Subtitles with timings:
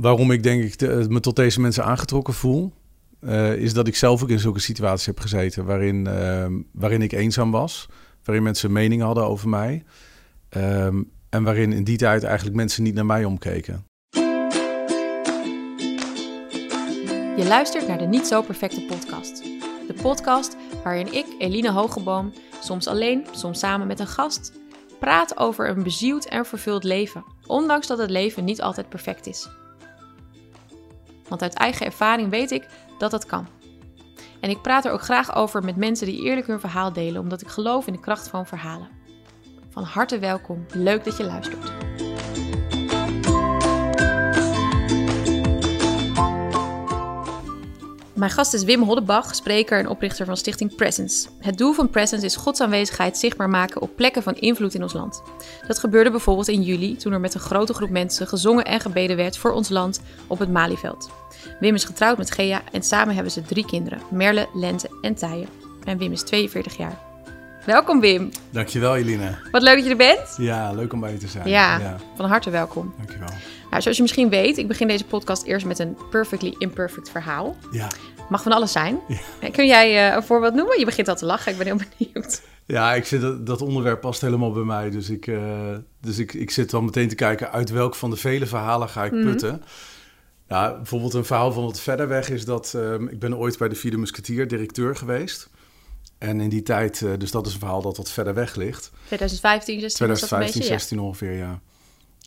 [0.00, 2.72] waarom ik denk ik de- me tot deze mensen aangetrokken voel,
[3.20, 7.12] eh, is dat ik zelf ook in zulke situaties heb gezeten waarin, ehm, waarin ik
[7.12, 7.88] eenzaam was,
[8.24, 9.84] waarin mensen een mening hadden over mij.
[10.48, 13.84] ehm, en waarin in die tijd eigenlijk mensen niet naar mij omkeken.
[17.36, 19.42] Je luistert naar de Niet Zo Perfecte podcast.
[19.86, 24.52] De podcast waarin ik, Eline Hogeboom, soms alleen, soms samen met een gast,
[25.00, 29.48] praat over een bezield en vervuld leven, ondanks dat het leven niet altijd perfect is.
[31.30, 32.66] Want uit eigen ervaring weet ik
[32.98, 33.46] dat dat kan.
[34.40, 37.40] En ik praat er ook graag over met mensen die eerlijk hun verhaal delen, omdat
[37.40, 38.88] ik geloof in de kracht van verhalen.
[39.70, 41.79] Van harte welkom, leuk dat je luistert.
[48.20, 51.28] Mijn gast is Wim Hoddebach, spreker en oprichter van Stichting Presence.
[51.38, 54.92] Het doel van Presence is Gods aanwezigheid zichtbaar maken op plekken van invloed in ons
[54.92, 55.22] land.
[55.66, 59.16] Dat gebeurde bijvoorbeeld in juli, toen er met een grote groep mensen gezongen en gebeden
[59.16, 61.10] werd voor ons land op het Malieveld.
[61.60, 65.46] Wim is getrouwd met Gea en samen hebben ze drie kinderen, Merle, Lente en Tije.
[65.84, 66.98] En Wim is 42 jaar.
[67.64, 69.38] Welkom Wim, Dankjewel Eline.
[69.50, 70.34] wat leuk dat je er bent.
[70.36, 71.48] Ja, leuk om bij je te zijn.
[71.48, 72.94] Ja, van harte welkom.
[72.96, 73.28] dankjewel.
[73.70, 77.56] Nou, zoals je misschien weet, ik begin deze podcast eerst met een perfectly imperfect verhaal.
[77.70, 77.88] Ja.
[78.28, 78.98] Mag van alles zijn.
[79.52, 80.78] Kun jij eh, een voorbeeld noemen?
[80.78, 82.42] Je begint al te lachen, ik ben heel benieuwd.
[82.66, 84.90] Ja, ik zit, dat, dat onderwerp past helemaal bij mij.
[84.90, 85.40] Dus, ik, eh,
[86.00, 89.04] dus ik, ik zit dan meteen te kijken uit welk van de vele verhalen ga
[89.04, 89.24] ik Mhm.
[89.24, 89.62] putten.
[90.48, 92.72] Ja, bijvoorbeeld een verhaal van wat verder weg is dat...
[92.76, 95.48] ehm, ik ben ooit bij de Vierde Musketeer directeur geweest.
[96.18, 98.90] En in die tijd, eh, dus dat is een verhaal dat wat verder weg ligt.
[99.06, 101.60] 2015, 16 was dat 2015, een beetje, 16 ongeveer, ja.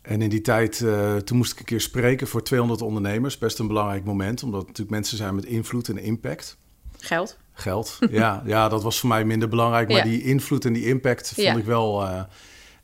[0.04, 3.38] En in die tijd, eh, toen moest ik een keer spreken voor 200 ondernemers.
[3.38, 6.56] Best een belangrijk moment, omdat het natuurlijk mensen zijn met invloed en impact.
[6.98, 7.38] Geld.
[7.52, 9.88] Geld, ja, ja, dat was voor mij minder belangrijk.
[9.88, 10.02] Maar Ja.
[10.04, 11.56] die invloed en die impact vond Ja.
[11.56, 12.02] ik wel...
[12.06, 12.20] eh,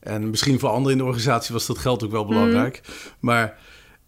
[0.01, 2.81] en misschien voor anderen in de organisatie was dat geld ook wel belangrijk.
[2.83, 2.93] Mhm.
[3.21, 3.59] Maar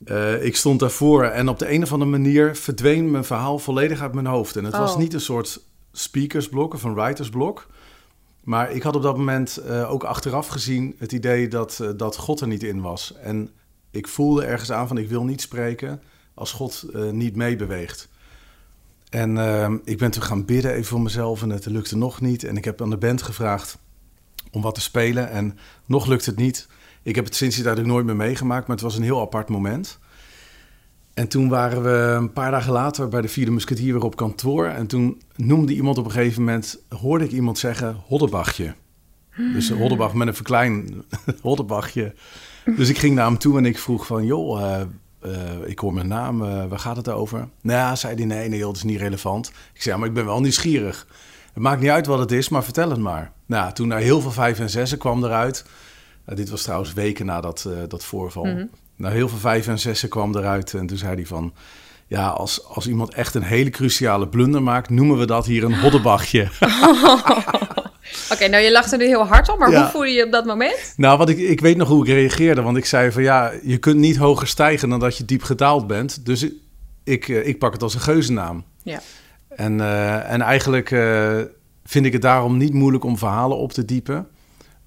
[0.05, 4.01] eh, ik stond daarvoor en op de een of andere manier verdween mijn verhaal volledig
[4.01, 4.57] uit mijn hoofd.
[4.57, 4.99] En het was Oh.
[4.99, 5.61] niet een soort
[5.93, 7.67] speakersblok of een writersblok.
[8.43, 12.17] Maar ik had op dat moment eh, ook achteraf gezien het idee dat, eh, dat
[12.17, 13.15] God er niet in was.
[13.15, 13.51] En
[13.91, 16.03] ik voelde ergens aan van ik wil niet spreken
[16.35, 18.09] als God eh, niet meebeweegt.
[19.09, 19.37] En
[19.85, 22.45] ik ben toen gaan bidden even voor mezelf en het lukte nog niet.
[22.45, 23.79] En ik heb aan de band gevraagd
[24.51, 26.69] om wat te spelen en nog lukt het niet.
[27.03, 29.99] Ik heb het sinds die nooit meer meegemaakt, maar het was een heel apart moment.
[31.15, 34.67] En toen waren we een paar dagen later bij de Vierde Musketier weer op kantoor.
[34.67, 38.75] En toen noemde iemand op een gegeven moment, hoorde ik iemand zeggen, Hoddebachje.
[39.37, 41.05] Dus een Hoddebach met een verklein
[41.43, 42.15] Hoddebachje.
[42.77, 44.81] Dus ik ging naar hem toe en ik vroeg van, joh, eh,
[45.21, 45.31] eh,
[45.67, 47.49] ik hoor mijn naam, eh, waar gaat het over?
[47.61, 49.49] Nou ja, zei hij, nee, nee, dat is niet relevant.
[49.49, 51.07] Ik zei, ja, maar ik ben wel nieuwsgierig.
[51.53, 53.33] Het maakt niet uit wat het is, maar vertel het maar.
[53.47, 55.65] Nou, toen naar heel veel vijf en zessen kwam eruit.
[56.25, 58.45] Dit was trouwens weken na dat, dat voorval.
[58.45, 58.65] Mhm.
[59.03, 60.75] Nou, heel veel vijf en zessen kwam eruit.
[60.75, 61.53] En toen zei hij van...
[62.07, 64.91] Ja, als, als iemand echt een hele cruciale blunder maakt...
[64.91, 66.49] noemen we dat hier een hoddebachje.
[68.33, 69.81] Oké, nou je lacht er nu heel hard om, maar Ja.
[69.81, 70.95] hoe voel je je op dat moment?
[70.97, 72.63] nou, wat ik, ik weet nog hoe ik reageerde.
[72.63, 74.89] Want ik zei van ja, je kunt niet hoger stijgen...
[74.89, 76.27] dan dat je diep gedaald bent.
[76.27, 76.53] Dus ik,
[77.05, 78.65] ik, eh, ik pak het als een geuzennaam.
[78.83, 79.01] Ja.
[79.49, 81.39] En, eh, en eigenlijk eh,
[81.85, 84.27] vind ik het daarom niet moeilijk om verhalen op te diepen.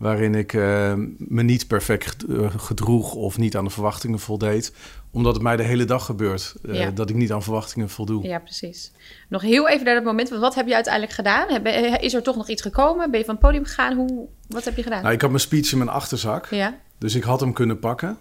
[0.06, 4.74] Waarin ik eh, me niet perfect eh, gedroeg of niet aan de verwachtingen voldeed.
[5.12, 6.56] Omdat het mij de hele dag gebeurt.
[6.64, 6.92] eh, Ja.
[6.92, 8.24] Dat ik niet aan verwachtingen voldoe.
[8.24, 8.92] Ja, precies.
[9.30, 11.48] Nog heel even naar dat moment, want wat heb je uiteindelijk gedaan?
[11.50, 11.68] Heb-
[12.02, 13.12] Is er toch nog iets gekomen?
[13.12, 13.96] Ben je van het podium gegaan?
[13.96, 15.02] Hoe, wat heb je gedaan?
[15.02, 16.48] Nou, ik had mijn speech in mijn achterzak.
[16.50, 18.18] Ja, Dus ik had hem kunnen pakken.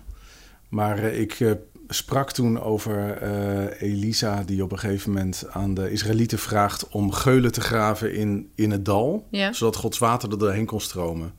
[0.69, 1.57] Maar ik
[1.89, 3.23] sprak toen over
[3.79, 8.51] Elisa, die op een gegeven moment aan de Israëlieten vraagt om geulen te graven in,
[8.55, 9.27] in het dal.
[9.31, 9.53] Ja.
[9.53, 11.33] Zodat Gods water er doorheen kon stromen.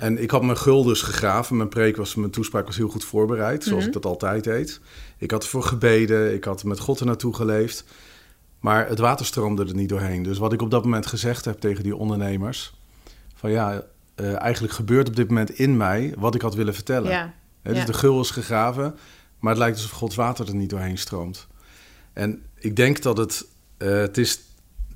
[0.00, 1.56] En ik had mijn geul dus gegraven.
[1.56, 3.86] Mijn preek was, mijn toespraak was heel goed voorbereid, zoals Mhm.
[3.96, 4.80] ik dat altijd deed.
[5.18, 7.84] Ik had ervoor gebeden, ik had met God er naartoe geleefd.
[8.60, 10.22] Maar het water stroomde er niet doorheen.
[10.22, 12.74] Dus wat ik op dat moment gezegd heb tegen die ondernemers...
[13.34, 13.82] van ja,
[14.14, 17.10] eh, eigenlijk gebeurt op dit moment in mij wat ik had willen vertellen.
[17.10, 17.32] ja.
[17.62, 17.84] Dus Ja.
[17.84, 18.94] de gul is gegraven,
[19.38, 21.46] maar het lijkt alsof Gods water er niet doorheen stroomt.
[22.12, 23.46] En ik denk dat het,
[23.76, 24.40] eh, het is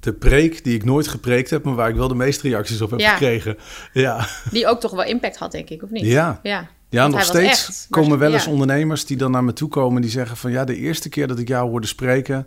[0.05, 2.91] de preek die ik nooit gepreekt heb, maar waar ik wel de meeste reacties op
[2.91, 3.11] heb Ja.
[3.11, 3.56] gekregen.
[3.93, 6.05] Ja, Die ook toch wel impact had, denk ik, of niet?
[6.05, 6.41] ja.
[6.43, 8.51] Ja, ja nog steeds echt, komen wel eens ja.
[8.51, 11.39] ondernemers die dan naar me toe komen die zeggen van ja, de eerste keer dat
[11.39, 12.47] ik jou hoorde spreken,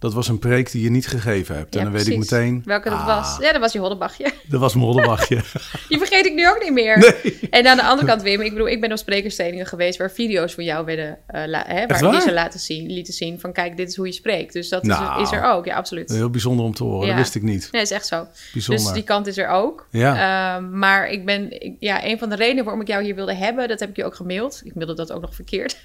[0.00, 1.74] dat was een preek die je niet gegeven hebt.
[1.74, 3.36] Ja, en dan weet ik meteen, Welke dat ah, was?
[3.40, 4.32] Ja, dat was je Hoddebachje.
[4.48, 5.40] dat was mijn hollebachje.
[5.88, 7.14] Die vergeet ik nu ook niet meer.
[7.50, 10.54] En aan de andere kant, Wim, ik bedoel, ik ben op sprekerstrainingen geweest waar video's
[10.54, 12.20] van jou werden, la- hè, waar waar?
[12.20, 14.52] ze laten zien, lieten zien van kijk, dit is hoe je spreekt.
[14.52, 15.22] Dus dat Nou.
[15.22, 16.10] is, is er ook, ja, absoluut.
[16.10, 17.12] Heel bijzonder om te horen, Ja.
[17.14, 17.68] dat wist ik niet.
[17.72, 18.26] Nee, is echt zo.
[18.52, 18.84] Bijzonder.
[18.84, 19.86] Dus die kant is er ook.
[19.90, 20.54] Ja.
[20.56, 23.34] Ehm, maar ik ben, ik- ja, een van de redenen waarom ik jou hier wilde
[23.34, 24.60] hebben, dat heb ik je ook gemaild.
[24.64, 25.78] Ik mailde dat ook nog verkeerd.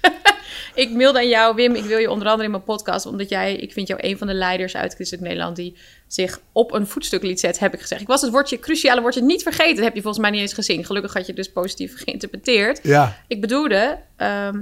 [0.74, 1.74] ik mailde aan jou, Wim.
[1.74, 4.26] Ik wil je onder andere in mijn podcast, omdat jij, ik vind jou een van
[4.26, 5.76] de leiders uit Christelijk Nederland die
[6.06, 8.00] zich op een voetstuk liet zetten, heb ik gezegd.
[8.00, 9.74] Ik was het woordje, cruciale woordje niet vergeten.
[9.74, 10.84] Dat heb je volgens mij niet eens gezien.
[10.84, 12.80] Gelukkig had je het dus positief geïnterpreteerd.
[12.82, 14.60] Ja, Ik bedoelde, ehm,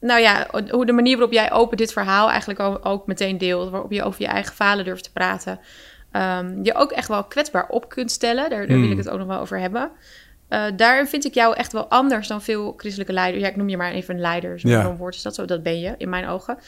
[0.00, 3.70] nou ja, hoe de manier waarop jij open dit verhaal eigenlijk ook, ook meteen deelt,
[3.70, 5.60] waarop je over je eigen falen durft te praten,
[6.12, 8.50] ehm, je ook echt wel kwetsbaar op kunt stellen.
[8.50, 8.90] Daar, daar wil Mm.
[8.92, 9.90] ik het ook nog wel over hebben.
[10.50, 13.42] Eh, daarin vind ik jou echt wel anders dan veel christelijke leiders.
[13.42, 14.60] Ja, ik noem je maar even een leider.
[14.60, 14.94] Zo'n Ja.
[14.96, 15.44] woord is dat zo.
[15.44, 16.58] Dat ben je in mijn ogen.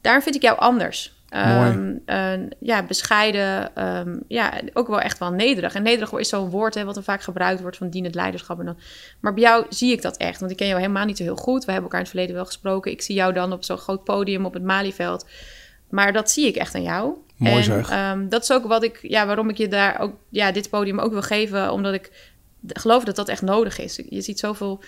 [0.00, 1.12] Daarin vind ik jou anders.
[1.28, 3.76] Eh, ja, bescheiden.
[3.76, 5.74] ehm, ja, ook wel echt wel nederig.
[5.74, 8.58] En nederig is zo'n woord hè, wat er vaak gebruikt wordt van dienend leiderschap.
[8.58, 8.78] En dan.
[9.20, 10.38] Maar bij jou zie ik dat echt.
[10.40, 11.64] Want ik ken jou helemaal niet zo heel goed.
[11.64, 12.90] We hebben elkaar in het verleden wel gesproken.
[12.90, 15.26] Ik zie jou dan op zo'n groot podium op het Malieveld.
[15.90, 17.14] Maar dat zie ik echt aan jou.
[17.36, 17.90] Mooi en, zeg.
[17.90, 20.98] ehm, dat is ook wat ik, ja, waarom ik je daar ook, ja, dit podium
[20.98, 22.31] ook wil geven, omdat ik
[22.66, 24.00] geloof dat dat echt nodig is.
[24.08, 24.82] Je ziet zoveel,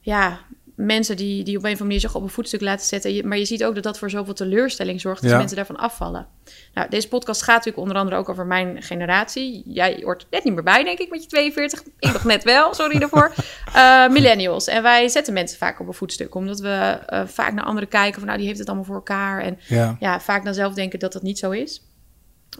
[0.00, 0.40] ja,
[0.74, 3.38] mensen die, die op een of andere manier zich op een voetstuk laten zetten, maar
[3.38, 5.36] je ziet ook dat dat voor zoveel teleurstelling zorgt dat Ja.
[5.36, 6.26] mensen daarvan afvallen.
[6.74, 9.62] Nou, deze podcast gaat natuurlijk onder andere ook over mijn generatie.
[9.66, 11.82] Jij hoort net niet meer bij, denk ik, met je 42.
[11.98, 13.32] Ik nog net wel, sorry daarvoor.
[13.74, 14.66] Eh, millennials.
[14.66, 16.68] En wij zetten mensen vaak op een voetstuk, omdat we
[17.06, 19.42] eh, vaak naar anderen kijken van, nou, die heeft het allemaal voor elkaar.
[19.42, 19.96] En ja.
[20.00, 21.82] ja, vaak dan zelf denken dat dat niet zo is.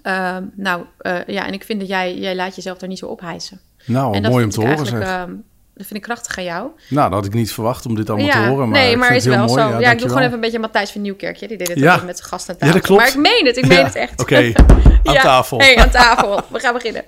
[0.03, 3.07] Ehm, nou, eh, ja, en ik vind dat jij, jij laat jezelf daar niet zo
[3.07, 3.61] ophijsen.
[3.85, 5.01] Nou, en mooi om te horen zeg.
[5.01, 5.31] ehm,
[5.75, 6.69] dat vind ik krachtig aan jou.
[6.89, 8.69] Nou, dat had ik niet verwacht om dit allemaal ja, te horen.
[8.69, 9.61] Maar nee, maar is wel mooi.
[9.63, 9.79] zo.
[9.81, 11.39] Ja, ik doe gewoon even een beetje Matthijs van Nieuwkerk.
[11.39, 12.03] Die deed het Ja.
[12.05, 12.67] met zijn gasten aan tafel.
[12.67, 13.01] Ja, dat klopt.
[13.03, 14.21] Maar ik meen het, ik meen het echt.
[14.21, 14.37] Oké,
[15.05, 15.59] aan Ja, tafel.
[15.59, 16.41] Hey, aan tafel.
[16.49, 17.05] We gaan beginnen.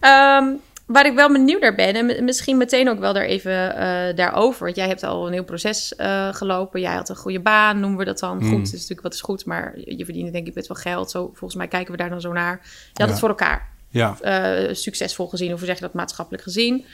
[0.00, 0.44] Ehm,
[0.86, 4.16] waar ik wel benieuwd naar ben, en mi- misschien meteen ook wel daar even eh,
[4.16, 4.64] daarover.
[4.64, 6.80] Want jij hebt al een heel proces eh, gelopen.
[6.80, 8.36] Jij had een goede baan, noemen we dat dan.
[8.38, 8.50] Mm.
[8.50, 11.10] Goed, is natuurlijk wat is goed, maar je verdient denk ik best wel geld.
[11.10, 12.60] Zo, volgens mij kijken we daar dan zo naar.
[12.92, 13.68] Je had het voor elkaar.
[13.90, 16.84] Ja, eh, succesvol gezien, of hoe zeg je dat maatschappelijk gezien.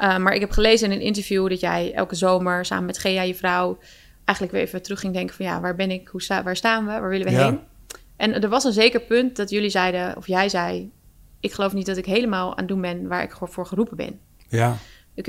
[0.00, 3.22] Uh, maar ik heb gelezen in een interview dat jij elke zomer samen met Gea,
[3.22, 3.78] je vrouw,
[4.24, 6.84] eigenlijk weer even terug ging denken van ja, waar ben ik, hoe sta, waar staan
[6.86, 7.44] we, waar willen we Ja.
[7.44, 7.58] heen?
[8.16, 10.90] En er was een zeker punt dat jullie zeiden, of jij zei,
[11.40, 14.18] ik geloof niet dat ik helemaal aan het doen ben waar ik voor geroepen ben.
[14.48, 14.76] ja.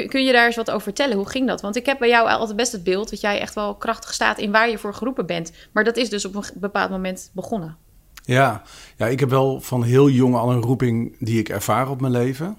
[0.08, 1.16] Kun je daar eens wat over vertellen?
[1.18, 1.62] Hoe ging dat?
[1.62, 4.38] Want ik heb bij jou altijd best het beeld dat jij echt wel krachtig staat
[4.38, 5.52] in waar je voor geroepen bent.
[5.72, 7.78] Maar dat is dus op een bepaald moment begonnen.
[8.34, 8.62] Ja.
[8.98, 12.14] ja, ik heb wel van heel jong al een roeping die ik ervaar op mijn
[12.14, 12.58] leven.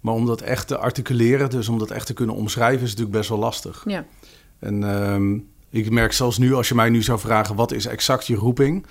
[0.00, 3.16] Maar om dat echt te articuleren, dus om dat echt te kunnen omschrijven, is natuurlijk
[3.16, 3.82] best wel lastig.
[3.86, 4.04] Ja,
[4.58, 5.38] En ehm,
[5.70, 8.86] ik merk zelfs nu, als je mij nu zou vragen wat is exact je roeping,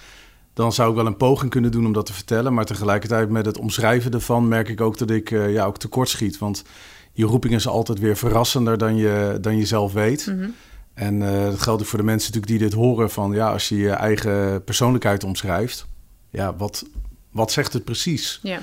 [0.53, 2.53] dan zou ik wel een poging kunnen doen om dat te vertellen.
[2.53, 6.09] Maar tegelijkertijd met het omschrijven ervan merk ik ook dat ik eh, ja, ook tekort
[6.09, 6.37] schiet.
[6.37, 6.63] Want
[7.11, 10.27] je roeping is altijd weer verrassender dan je, dan je zelf weet.
[10.27, 10.49] Mhm.
[10.93, 13.69] En eh, dat geldt ook voor de mensen natuurlijk die dit horen van ja, als
[13.69, 15.87] je je eigen persoonlijkheid omschrijft,
[16.31, 16.85] ja, wat,
[17.31, 18.39] wat zegt het precies?
[18.43, 18.59] ja.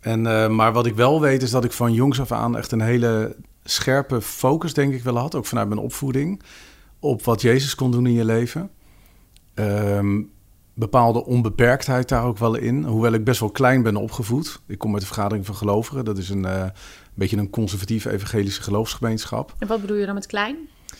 [0.00, 2.72] En, eh, maar wat ik wel weet is dat ik van jongs af aan echt
[2.72, 6.42] een hele scherpe focus, denk ik wel had, ook vanuit mijn opvoeding,
[7.00, 8.70] op wat Jezus kon doen in je leven.
[9.54, 10.20] Ehm,
[10.74, 14.60] bepaalde onbeperktheid daar ook wel in, hoewel ik best wel klein ben opgevoed.
[14.66, 16.72] Ik kom uit de vergadering van gelovigen, dat is een, eh, een
[17.14, 19.54] beetje een conservatieve evangelische geloofsgemeenschap.
[19.58, 20.56] En wat bedoel je dan met klein?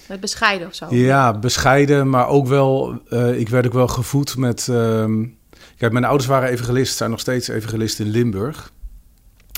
[0.08, 0.86] Met bescheiden of zo?
[0.94, 3.00] Ja, bescheiden, maar ook wel.
[3.08, 4.68] eh, ik werd ook wel gevoed met.
[4.68, 5.24] ehm,
[5.78, 8.72] kijk, mijn ouders waren evangelist, zijn nog steeds evangelist in Limburg.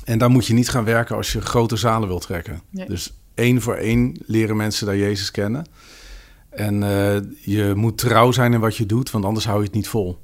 [0.05, 2.61] En daar moet je niet gaan werken als je grote zalen wilt trekken.
[2.71, 2.87] Nee.
[2.87, 5.67] Dus één voor één leren mensen daar Jezus kennen.
[6.51, 9.75] En eh, je moet trouw zijn in wat je doet, want anders hou je het
[9.75, 10.19] niet vol.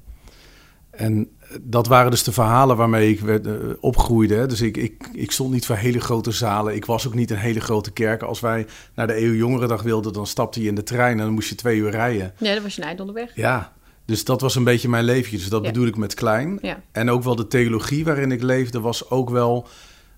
[0.91, 1.29] En
[1.61, 4.35] dat waren dus de verhalen waarmee ik werd, eh, opgroeide.
[4.35, 4.47] hè.
[4.47, 6.75] Dus ik, ik, ik stond niet voor hele grote zalen.
[6.75, 8.23] Ik was ook niet een hele grote kerk.
[8.23, 11.35] Als wij naar de Eeuw Jongerendag wilden, dan stapte je in de trein en dan
[11.35, 12.33] moest je twee uur rijden.
[12.39, 13.31] Ja, dan was je een eind onderweg.
[13.35, 13.73] Ja,
[14.07, 15.37] dus dat was een beetje mijn leventje.
[15.37, 15.71] Dus dat Ja.
[15.71, 16.59] bedoel ik met klein.
[16.63, 16.83] Ja.
[16.93, 19.69] En ook wel de theologie waarin ik leefde was ook wel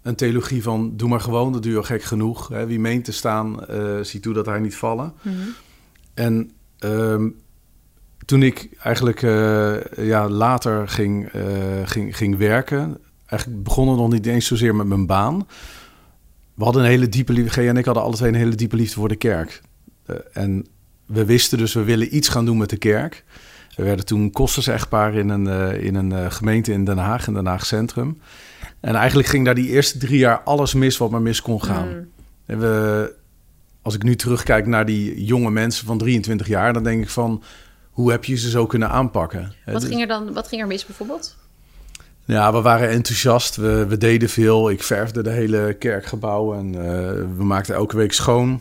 [0.02, 0.92] een theologie van...
[0.96, 2.48] doe maar gewoon, dat doe je al gek genoeg.
[2.48, 2.66] Hè.
[2.66, 5.12] Wie meent te staan, eh ziet toe dat hij niet vallen.
[5.22, 5.34] Mhm.
[6.14, 7.28] En ehm,
[8.24, 11.42] toen ik eigenlijk eh, ja, later ging, eh,
[11.84, 12.98] ging, ging werken...
[13.26, 15.46] eigenlijk begon het nog niet eens zozeer met mijn baan.
[16.54, 17.50] We hadden een hele diepe liefde...
[17.50, 19.60] G en ik hadden alle twee een hele diepe liefde voor de kerk.
[20.32, 20.66] En
[21.06, 23.24] we wisten dus, we willen iets gaan doen met de kerk.
[23.78, 27.34] We werden toen kosters-echtpaar in een, eh, in een eh, gemeente in Den Haag, in
[27.34, 28.20] Den Haag Centrum.
[28.80, 31.88] En eigenlijk ging daar die eerste drie jaar alles mis wat maar mis kon gaan.
[31.88, 32.08] Mm.
[32.46, 33.14] En we,
[33.82, 37.42] als ik nu terugkijk naar die jonge mensen van 23 jaar, dan denk ik van,
[37.90, 39.52] hoe heb je ze zo kunnen aanpakken?
[39.64, 41.36] Wat ging er dan wat ging er mis bijvoorbeeld?
[42.24, 43.56] ja, we waren enthousiast.
[43.56, 44.70] We, we deden veel.
[44.70, 48.60] Ik verfde de hele kerkgebouw en eh, we maakten elke week schoon.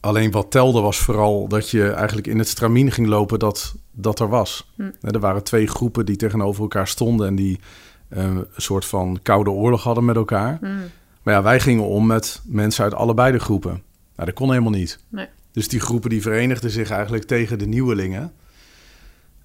[0.00, 4.20] Alleen wat telde was vooral dat je eigenlijk in het stramien ging lopen dat dat
[4.20, 4.72] er was.
[4.76, 4.90] Hm.
[5.00, 7.60] Er waren twee groepen die tegenover elkaar stonden en die
[8.08, 10.58] eh, een soort van koude oorlog hadden met elkaar.
[10.60, 10.80] Mm.
[11.22, 13.82] Maar ja, wij gingen om met mensen uit allebei de groepen.
[14.16, 14.98] Nou, dat kon helemaal niet.
[15.08, 15.26] Nee.
[15.52, 18.32] Dus die groepen die verenigden zich eigenlijk tegen de nieuwelingen.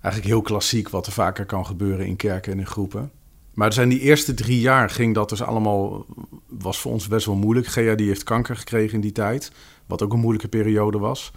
[0.01, 3.11] Eigenlijk heel klassiek wat er vaker kan gebeuren in kerken en in groepen.
[3.57, 6.05] Maar zijn die eerste drie jaar ging dat dus allemaal,
[6.47, 7.67] was voor ons best wel moeilijk.
[7.67, 9.51] Gea die heeft kanker gekregen in die tijd,
[9.85, 11.31] wat ook een moeilijke periode was.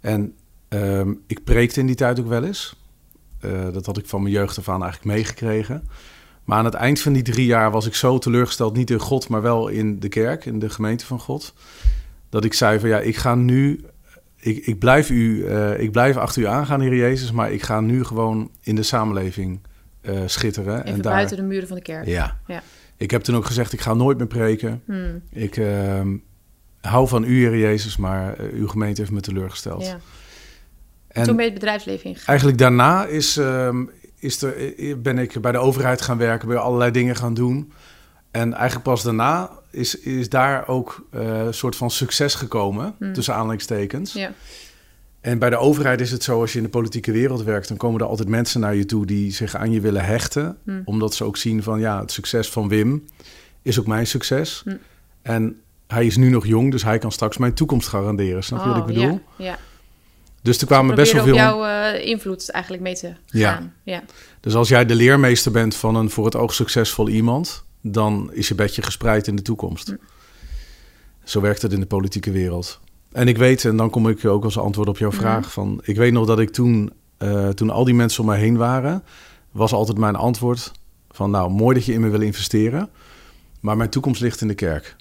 [0.00, 0.34] En
[0.68, 2.76] ehm, ik preekte in die tijd ook wel eens.
[3.40, 5.88] Eh, dat had ik van mijn jeugd af aan eigenlijk meegekregen.
[6.44, 9.28] Maar aan het eind van die drie jaar was ik zo teleurgesteld, niet in God,
[9.28, 11.54] maar wel in de kerk, in de gemeente van God.
[12.28, 13.84] Dat ik zei van ja, ik ga nu,
[14.36, 17.80] ik, ik, blijf, u, uh, ik blijf achter u aangaan, Heer Jezus, maar ik ga
[17.80, 19.60] nu gewoon in de samenleving
[20.08, 20.78] uh, schitteren.
[20.78, 22.06] Even en daar, buiten de muren van de kerk.
[22.06, 22.38] Ja.
[22.46, 22.62] ja.
[22.96, 24.82] Ik heb toen ook gezegd, ik ga nooit meer preken.
[24.86, 25.22] Hmm.
[25.30, 26.00] Ik uh,
[26.80, 29.86] hou van u, Heer Jezus, maar uw gemeente heeft me teleurgesteld.
[29.86, 29.98] Ja.
[31.08, 32.26] En toen ben je het bedrijfsleven ingegaan?
[32.26, 34.54] Eigenlijk daarna is, um, is er,
[35.02, 37.72] ben ik bij de overheid gaan werken, ben allerlei dingen gaan doen.
[38.30, 43.12] En eigenlijk pas daarna is, is daar ook een soort van succes gekomen, hmm.
[43.12, 44.12] tussen aanhalingstekens.
[44.12, 44.32] Ja.
[45.24, 47.76] En bij de overheid is het zo, als je in de politieke wereld werkt, dan
[47.76, 50.56] komen er altijd mensen naar je toe die zich aan je willen hechten.
[50.64, 50.82] Hmm.
[50.84, 53.04] Omdat ze ook zien van ja, het succes van Wim
[53.62, 54.60] is ook mijn succes.
[54.64, 54.78] Hmm.
[55.22, 58.44] En hij is nu nog jong, dus hij kan straks mijn toekomst garanderen.
[58.44, 59.20] Snap je wat ik oh, bedoel?
[59.36, 59.58] Ja, ja.
[60.42, 61.34] Dus er kwamen best wel veel...
[61.34, 63.74] jouw uh, invloed eigenlijk mee te gaan.
[63.82, 64.02] Ja.
[64.40, 67.64] Dus als jij de leermeester bent van een voor het oog succesvol iemand...
[67.80, 69.86] dan is je bedje gespreid in de toekomst.
[69.86, 69.94] Hm.
[71.24, 72.80] Zo werkt het in de politieke wereld.
[73.14, 75.16] En ik weet, en dan kom ik ook als antwoord op jouw hm.
[75.16, 75.52] vraag...
[75.52, 78.56] van ik weet nog dat ik toen, uh, toen al die mensen om mij heen
[78.56, 79.02] waren...
[79.50, 80.72] was altijd mijn antwoord
[81.10, 81.30] van...
[81.30, 82.88] nou, mooi dat je in me wil investeren...
[83.60, 84.96] maar mijn toekomst ligt in de kerk.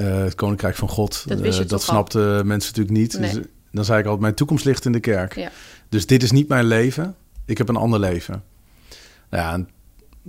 [0.00, 3.18] Uh, het Koninkrijk van God, dat, dat snapten mensen natuurlijk niet.
[3.18, 3.34] Nee.
[3.34, 5.34] Dus, dan zei ik altijd, mijn toekomst ligt in de kerk.
[5.34, 5.50] Ja.
[5.88, 7.14] Dus dit is niet mijn leven.
[7.44, 8.42] Ik heb een ander leven.
[9.30, 9.66] Nou ja,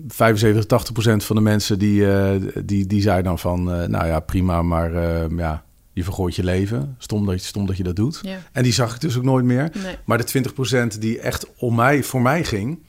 [0.08, 2.32] 75, 80 procent van de mensen die, uh,
[2.63, 3.82] die, die zei dan van...
[3.82, 6.95] Uh, nou ja, prima, maar uh, ja, je vergooit je leven.
[6.98, 8.19] Stom dat je, stom dat, je dat doet.
[8.21, 8.38] Ja.
[8.51, 9.71] En die zag ik dus ook nooit meer.
[9.83, 9.95] Nee.
[10.05, 12.79] Maar de 20 procent die echt om mij, voor mij ging...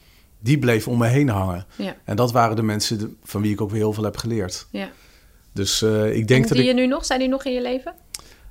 [0.40, 1.66] die bleef om me heen hangen.
[1.76, 1.96] Ja.
[2.04, 4.66] En dat waren de mensen van wie ik ook weer heel veel heb geleerd.
[4.70, 4.88] Ja.
[5.52, 5.82] Dus
[6.12, 7.04] ik denk en dat die je nu nog?
[7.04, 7.94] Zijn die nog in je leven?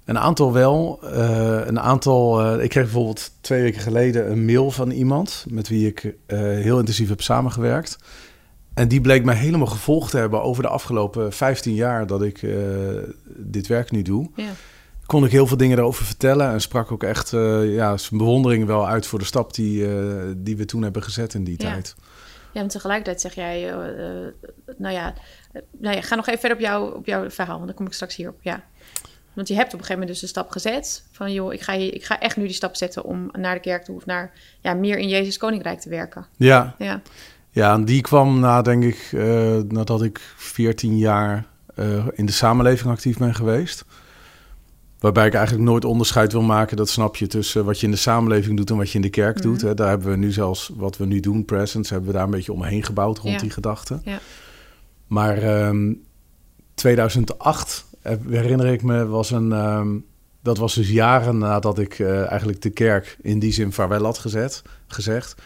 [0.05, 1.00] Een aantal wel.
[1.03, 2.41] Uh, een aantal.
[2.55, 6.79] Uh, ik kreeg bijvoorbeeld twee weken geleden een mail van iemand met wie ik heel
[6.79, 7.98] intensief heb samengewerkt.
[8.74, 12.46] En die bleek mij helemaal gevolgd te hebben over de afgelopen 15 jaar dat ik
[13.25, 14.30] dit werk nu doe.
[14.36, 14.50] Ja.
[15.06, 18.88] Kon ik heel veel dingen erover vertellen en sprak ook echt ja, zijn bewondering wel
[18.88, 19.88] uit voor de stap die,
[20.38, 21.72] die we toen hebben gezet in die ja.
[21.72, 21.96] tijd.
[22.54, 23.74] Ja, en tegelijkertijd zeg jij,
[24.78, 25.13] nou ja,
[25.78, 27.94] nou ja, ga nog even verder op, jou, op jouw verhaal, want dan kom ik
[27.94, 28.38] straks hierop.
[28.42, 28.63] Ja.
[29.34, 31.74] Want je hebt op een gegeven moment dus de stap gezet van joh, ik ga,
[31.74, 34.74] ik ga echt nu die stap zetten om naar de kerk toe of naar ja,
[34.74, 36.25] meer in Jezus Koninkrijk te werken.
[36.38, 37.01] Ja, ja.
[37.51, 42.31] Ja en die kwam na, denk ik, uh, nadat ik 14 jaar uh, in de
[42.31, 43.86] samenleving actief ben geweest.
[45.00, 47.98] Waarbij ik eigenlijk nooit onderscheid wil maken, dat snap je, tussen wat je in de
[47.98, 49.51] samenleving doet en wat je in de kerk mm -hmm.
[49.51, 49.62] doet.
[49.62, 49.74] Hè.
[49.74, 52.53] Daar hebben we nu zelfs, wat we nu doen, Presence, hebben we daar een beetje
[52.53, 53.39] omheen gebouwd rond ja.
[53.39, 54.00] die gedachte.
[54.03, 54.20] Ja.
[55.08, 56.03] Maar um,
[56.74, 60.05] 2008 eh, herinner ik me, was een, um,
[60.41, 64.17] dat was dus jaren nadat ik uh, eigenlijk de kerk in die zin vaarwel had
[64.17, 65.41] gezet, gezegd.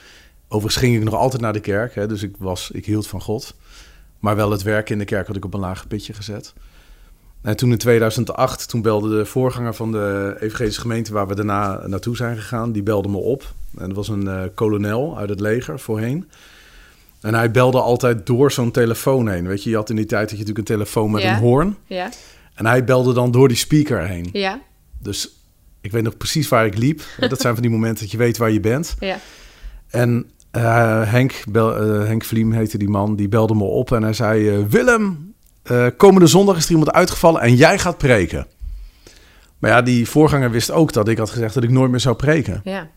[0.47, 3.21] Overigens ging ik nog altijd naar de kerk, hè, dus ik, was, ik hield van
[3.21, 3.55] God.
[4.19, 6.53] Maar wel het werk in de kerk had ik op een laag pitje gezet.
[7.41, 11.13] En toen in 2008, toen belde de voorganger van de evangelische gemeente...
[11.13, 13.53] waar we daarna naartoe zijn gegaan, die belde me op.
[13.77, 16.29] En dat was een uh, kolonel uit het leger voorheen.
[17.21, 19.47] En hij belde altijd door zo'n telefoon heen.
[19.47, 21.33] Weet je, je had in die tijd dat je natuurlijk een telefoon met ja.
[21.33, 21.77] een hoorn.
[21.85, 22.09] Ja.
[22.53, 24.29] En hij belde dan door die speaker heen.
[24.31, 24.61] Ja.
[24.99, 25.29] Dus
[25.81, 27.01] ik weet nog precies waar ik liep.
[27.19, 28.95] dat zijn van die momenten dat je weet waar je bent.
[28.99, 29.19] Ja.
[29.87, 34.03] En uh, Henk, bel, uh, Henk Vliem heette die man, die belde me op en
[34.03, 34.57] hij zei...
[34.57, 35.33] Uh, Willem,
[35.97, 38.47] komende zondag is er iemand uitgevallen en jij gaat preken.
[39.57, 42.15] Maar ja, die voorganger wist ook dat ik had gezegd dat ik nooit meer zou
[42.15, 42.61] preken.
[42.63, 42.89] Ja.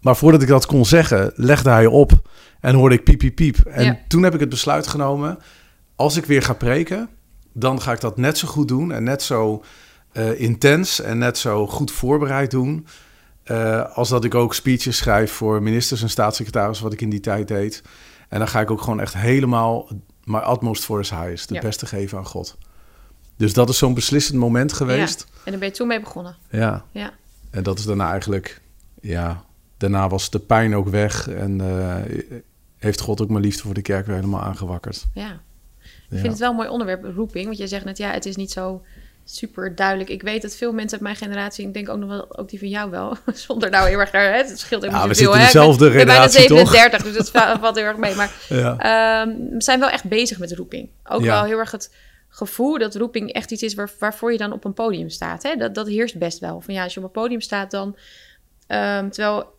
[0.00, 2.12] Maar voordat ik dat kon zeggen, legde hij op
[2.60, 3.58] en hoorde ik piep, piep, piep.
[3.58, 3.98] En ja.
[4.08, 5.38] toen heb ik het besluit genomen,
[5.96, 7.08] als ik weer ga preken
[7.58, 9.62] dan ga ik dat net zo goed doen en net zo
[10.36, 12.86] intens en net zo goed voorbereid doen.
[13.50, 17.20] Uh, als dat ik ook speeches schrijf voor ministers en staatssecretarissen, wat ik in die
[17.20, 17.82] tijd deed.
[18.28, 19.88] En dan ga ik ook gewoon echt helemaal
[20.24, 21.60] my utmost for his highest, het ja.
[21.60, 22.56] beste geven aan God.
[23.36, 25.26] Dus dat is zo'n beslissend moment geweest.
[25.28, 25.34] Ja.
[25.44, 26.36] En daar ben je toen mee begonnen.
[26.50, 26.84] Ja.
[26.90, 27.12] ja.
[27.50, 28.60] En dat is daarna eigenlijk,
[29.00, 29.44] ja,
[29.76, 31.28] daarna was de pijn ook weg.
[31.28, 31.96] En uh,
[32.76, 35.06] heeft God ook mijn liefde voor de kerk weer helemaal aangewakkerd.
[35.14, 35.40] Ja.
[36.10, 37.44] Ik vind het wel een mooi onderwerp, roeping.
[37.44, 38.82] Want je zegt net, ja, het is niet zo
[39.28, 40.10] super duidelijk.
[40.10, 42.58] Ik weet dat veel mensen uit mijn generatie, ik denk ook nog wel, ook die
[42.58, 43.16] van jou wel,
[43.46, 45.32] zonder nou heel erg, hè, het scheelt helemaal ja, we veel.
[45.32, 47.30] Zitten dezelfde ik ben, bijna 37, dus het
[47.60, 48.14] valt heel erg mee.
[48.14, 49.22] Maar ja.
[49.22, 50.88] um, we zijn wel echt bezig met roeping.
[51.04, 51.26] Ook ja.
[51.26, 51.94] wel heel erg het
[52.28, 55.42] gevoel dat roeping echt iets is waar, waarvoor je dan op een podium staat.
[55.42, 55.56] Hè?
[55.56, 56.60] Dat, dat heerst best wel.
[56.60, 57.96] Van ja, als je op een podium staat, dan.
[58.66, 59.55] ehm, terwijl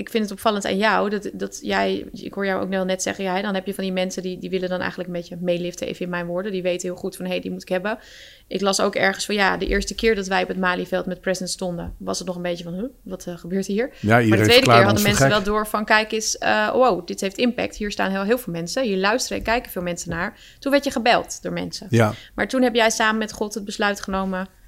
[0.00, 3.24] ik vind het opvallend aan jou dat, dat jij, ik hoor jou ook net zeggen,
[3.24, 5.86] ja, dan heb je van die mensen die, die willen dan eigenlijk een beetje meeliften,
[5.86, 6.52] even in mijn woorden.
[6.52, 7.98] Die weten heel goed van hé, hey, die moet ik hebben.
[8.46, 11.20] Ik las ook ergens van ja, de eerste keer dat wij op het Malieveld met
[11.20, 13.90] Present stonden, was het nog een beetje van, huh, wat eh, gebeurt hier?
[14.00, 15.32] Ja, Maar de tweede keer hadden mensen gek.
[15.32, 17.76] wel door van kijk eens, eh, wow, dit heeft impact.
[17.76, 18.82] Hier staan heel, heel veel mensen.
[18.82, 20.38] Hier luisteren en kijken veel mensen naar.
[20.58, 21.86] Toen werd je gebeld door mensen.
[21.90, 24.58] Ja, Maar toen heb jij samen met God het besluit genomen.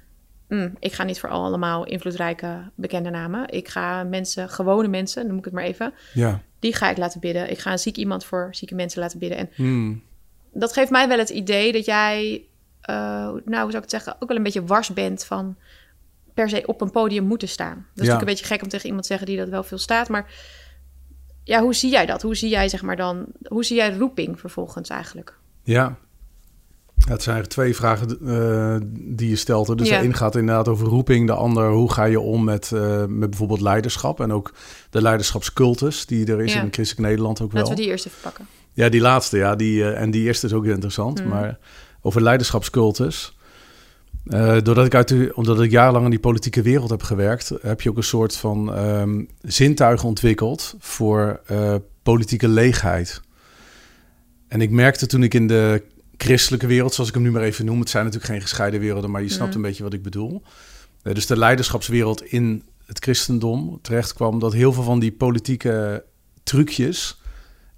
[0.57, 3.49] "Hmm, ik ga niet voor allemaal invloedrijke bekende namen.
[3.49, 6.41] Ik ga mensen, gewone mensen, noem ik het maar even, ja.
[6.59, 7.51] die ga ik laten bidden.
[7.51, 9.37] Ik ga een ziek iemand voor zieke mensen laten bidden.
[9.37, 10.01] En Hmm.
[10.51, 12.43] dat geeft mij wel het idee dat jij,
[12.81, 15.55] eh, nou hoe zou ik het zeggen, ook wel een beetje wars bent van
[16.33, 17.75] per se op een podium moeten staan.
[17.75, 19.77] Dat is natuurlijk een beetje gek om tegen iemand te zeggen die dat wel veel
[19.77, 20.33] staat, maar
[21.43, 22.21] ja, hoe zie jij dat?
[22.21, 25.37] Hoe zie jij zeg maar dan, hoe zie jij roeping vervolgens eigenlijk?
[25.63, 25.97] Ja.
[27.09, 29.77] Het zijn eigenlijk twee vragen eh, die je stelt.
[29.77, 29.99] Dus Ja.
[29.99, 31.27] de een gaat inderdaad over roeping.
[31.27, 34.19] De ander, hoe ga je om met, eh, met bijvoorbeeld leiderschap?
[34.19, 34.53] En ook
[34.89, 36.61] de leiderschapscultus die er is Ja.
[36.61, 37.61] in christelijk Nederland ook wel.
[37.61, 38.47] Laten we die eerst even pakken.
[38.73, 39.55] Ja, die laatste, ja.
[39.55, 41.19] Die, eh, en die eerste is ook interessant.
[41.19, 41.29] Mhm.
[41.29, 41.57] Maar
[42.01, 43.37] over leiderschapscultus.
[44.63, 47.89] Doordat ik uit de, omdat ik jarenlang in die politieke wereld heb gewerkt, heb je
[47.89, 51.41] ook een soort van ehm zintuig ontwikkeld voor
[52.03, 53.21] politieke leegheid.
[54.47, 55.83] En ik merkte toen ik in de
[56.23, 59.11] christelijke wereld, zoals ik hem nu maar even noem, het zijn natuurlijk geen gescheiden werelden,
[59.11, 60.43] maar je snapt een beetje wat ik bedoel.
[61.01, 66.05] Eh, dus de leiderschapswereld in het christendom terecht kwam dat heel veel van die politieke
[66.43, 67.21] trucjes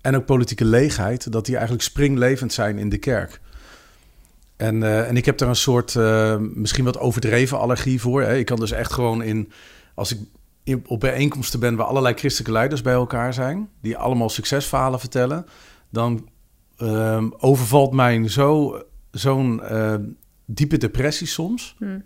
[0.02, 3.42] en ook politieke leegheid, dat die eigenlijk springlevend zijn in de kerk.
[4.58, 8.22] En, eh, en ik heb daar een soort, eh, misschien wat overdreven allergie voor.
[8.22, 8.38] Hè.
[8.38, 9.52] Ik kan dus echt gewoon in,
[9.96, 10.20] als ik
[10.64, 15.46] in, op bijeenkomsten ben waar allerlei christelijke leiders bij elkaar zijn, die allemaal succesverhalen vertellen,
[15.90, 16.30] dan
[16.78, 19.96] ehm, overvalt mij zo, zo'n eh,
[20.46, 21.76] diepe depressie soms.
[21.78, 22.00] Hm.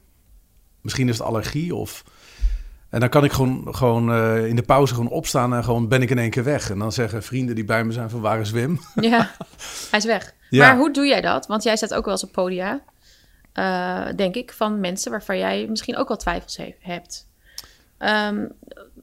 [0.81, 2.03] Misschien is het allergie of...
[2.89, 6.01] En dan kan ik gewoon, gewoon eh, in de pauze gewoon opstaan en gewoon ben
[6.01, 6.69] ik in één keer weg.
[6.69, 8.79] En dan zeggen vrienden die bij me zijn van waar is Wim?
[8.95, 9.31] Ja,
[9.89, 10.33] hij is weg.
[10.49, 10.67] Ja.
[10.67, 11.47] Maar hoe doe jij dat?
[11.47, 12.81] Want jij staat ook wel eens op podia,
[13.53, 17.27] eh, denk ik, van mensen waarvan jij misschien ook wel twijfels he- hebt.
[17.97, 18.45] Ehm,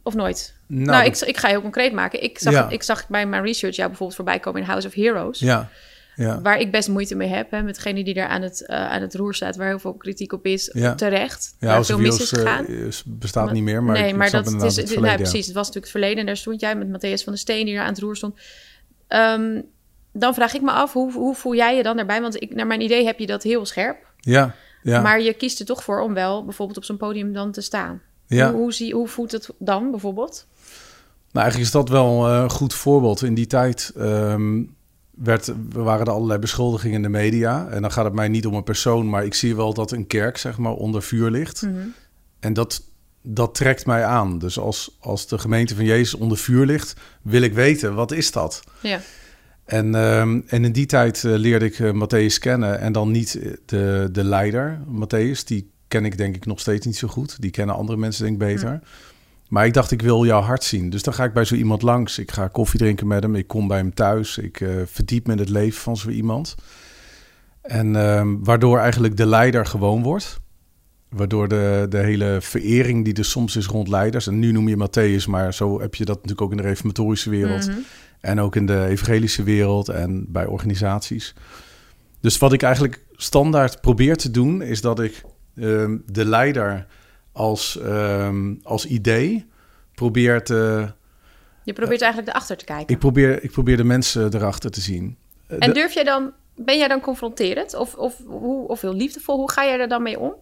[0.07, 0.55] of nooit?
[0.67, 2.23] Nou, ik, ik ga heel concreet maken.
[2.23, 2.69] Ik zag, Ja.
[2.69, 5.39] ik zag bij mijn research jou bijvoorbeeld voorbij komen in House of Heroes.
[5.39, 5.69] Ja,
[6.17, 6.41] ja.
[6.41, 7.51] Waar ik best moeite mee heb.
[7.51, 9.57] Hè, met degene die daar aan het, eh, aan het roer staat.
[9.57, 10.71] Waar heel veel kritiek op is.
[10.73, 10.95] Ja.
[10.95, 11.55] Terecht.
[11.59, 12.67] Ja, waar House veel mis is eh, gegaan.
[13.07, 15.47] bestaat niet meer, maar nee, ik, maar dat is, het nou, verleden, precies.
[15.47, 17.75] Het was natuurlijk het verleden en daar stond jij met Matthäus van der Steen die
[17.75, 18.39] daar aan het roer stond.
[19.09, 19.61] Ehm,
[20.13, 22.21] dan vraag ik me af, hoe, hoe voel jij je dan daarbij?
[22.21, 23.97] Want ik, naar mijn idee heb je dat heel scherp.
[24.21, 27.53] Ja, ja, Maar je kiest er toch voor om wel bijvoorbeeld op zo'n podium dan
[27.53, 28.03] te staan.
[28.27, 28.51] Ja.
[28.51, 30.47] Hoe, hoe, zie, hoe voelt het dan bijvoorbeeld?
[31.33, 33.23] Nou, eigenlijk is dat wel eh, een goed voorbeeld.
[33.23, 34.63] In die tijd ehm,
[35.11, 37.69] werd, waren er allerlei beschuldigingen in de media.
[37.69, 40.07] En dan gaat het mij niet om een persoon, maar ik zie wel dat een
[40.07, 41.63] kerk zeg maar, onder vuur ligt.
[41.63, 41.75] Mhm.
[42.41, 42.83] En dat,
[43.23, 44.39] dat trekt mij aan.
[44.39, 48.33] Dus als, als de gemeente van Jezus onder vuur ligt, wil ik weten, wat is
[48.33, 48.63] dat?
[48.81, 49.01] Ja.
[49.65, 53.41] En, ehm, en in die tijd eh, leerde ik eh, Matthäus kennen en dan niet
[53.67, 55.45] de, de leider, Matthäus.
[55.45, 57.41] Die ken ik denk ik nog steeds niet zo goed.
[57.41, 58.81] Die kennen andere mensen denk ik beter.
[59.49, 60.91] Maar ik dacht, ik wil jouw hart zien.
[60.91, 62.19] Dus dan ga ik bij zo iemand langs.
[62.19, 63.35] Ik ga koffie drinken met hem.
[63.35, 64.39] Ik kom bij hem thuis.
[64.39, 66.55] Ik eh, verdiep me in het leven van zo iemand.
[67.63, 70.41] En ehm, waardoor eigenlijk de leider gewoon wordt.
[71.09, 74.27] Waardoor de, de hele verering die er soms is rond leiders...
[74.27, 77.31] en nu noem je Matthäus, maar zo heb je dat natuurlijk ook in de reformatorische
[77.31, 77.67] wereld...
[77.69, 77.79] Mhm.
[78.21, 81.35] En ook in de evangelische wereld en bij organisaties.
[82.21, 85.23] Dus wat ik eigenlijk standaard probeer te doen, is dat ik
[85.57, 86.87] ehm, de leider
[87.33, 89.47] als, ehm, als idee
[89.95, 90.91] probeer te.
[91.65, 92.95] Je probeert eigenlijk erachter te kijken.
[92.95, 95.17] Ik probeer, ik probeer de mensen erachter te zien.
[95.47, 97.75] Eh, En de- durf jij dan, ben jij dan confronterend?
[97.75, 99.37] Of, of, hoe, of heel liefdevol?
[99.37, 100.35] Hoe ga jij er dan mee om?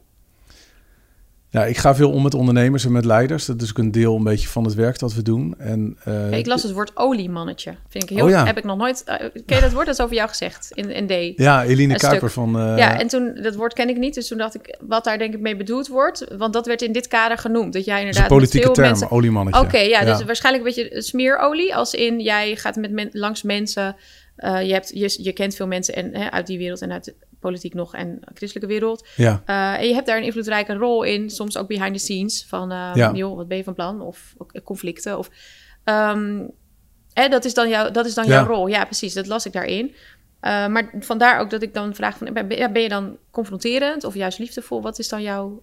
[1.54, 3.44] Ja, ik ga veel om met ondernemers en met leiders.
[3.44, 5.54] Dat is ook een deel een beetje van het werk dat we doen.
[5.58, 7.74] En, eh, ik las het woord oliemannetje.
[7.88, 8.44] Vind ik heel, Oh ja.
[8.46, 9.02] heb ik nog nooit.
[9.04, 9.86] eh, ken je dat woord?
[9.86, 11.38] Dat is over jou gezegd in ND.
[11.38, 12.58] Ja, Eline Kuiper van.
[12.58, 14.14] eh, ja, en toen, dat woord ken ik niet.
[14.14, 16.26] Dus toen dacht ik, wat daar denk ik mee bedoeld wordt.
[16.38, 17.72] Want dat werd in dit kader genoemd.
[17.72, 19.10] Dat jij inderdaad met politieke term, mensen...
[19.10, 19.60] oliemannetje.
[19.60, 21.74] Oké, ja, dus waarschijnlijk een beetje smeerolie.
[21.74, 23.96] Als in, jij gaat met men- langs mensen...
[24.36, 27.14] je, hebt, je, je kent veel mensen en, hè, uit die wereld en uit
[27.48, 29.06] politiek nog en christelijke wereld.
[29.16, 32.44] Ja, Eh, en je hebt daar een invloedrijke rol in, soms ook behind the scenes.
[32.48, 33.12] Van, eh, Ja.
[33.12, 34.00] joh, wat ben je van plan?
[34.00, 35.18] Of ook conflicten.
[35.18, 35.30] Of,
[37.12, 38.30] hè, dat is dan, jouw, dat is dan Ja.
[38.32, 38.66] jouw rol.
[38.66, 39.94] Ja, precies, dat las ik daarin.
[40.44, 44.38] Eh, maar vandaar ook dat ik dan vraag: van, ben, je dan confronterend of juist
[44.38, 44.82] liefdevol?
[44.82, 45.62] Wat is dan jouw.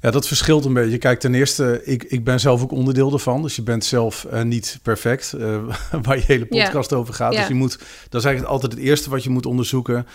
[0.00, 0.98] Ja, dat verschilt een beetje.
[0.98, 3.42] Kijk, ten eerste, ik, ik ben zelf ook onderdeel ervan.
[3.42, 5.58] Dus je bent zelf eh, niet perfect, eh,
[6.02, 7.32] waar je hele podcast over gaat.
[7.32, 10.06] Dus je moet, dat is eigenlijk altijd het eerste wat je moet onderzoeken.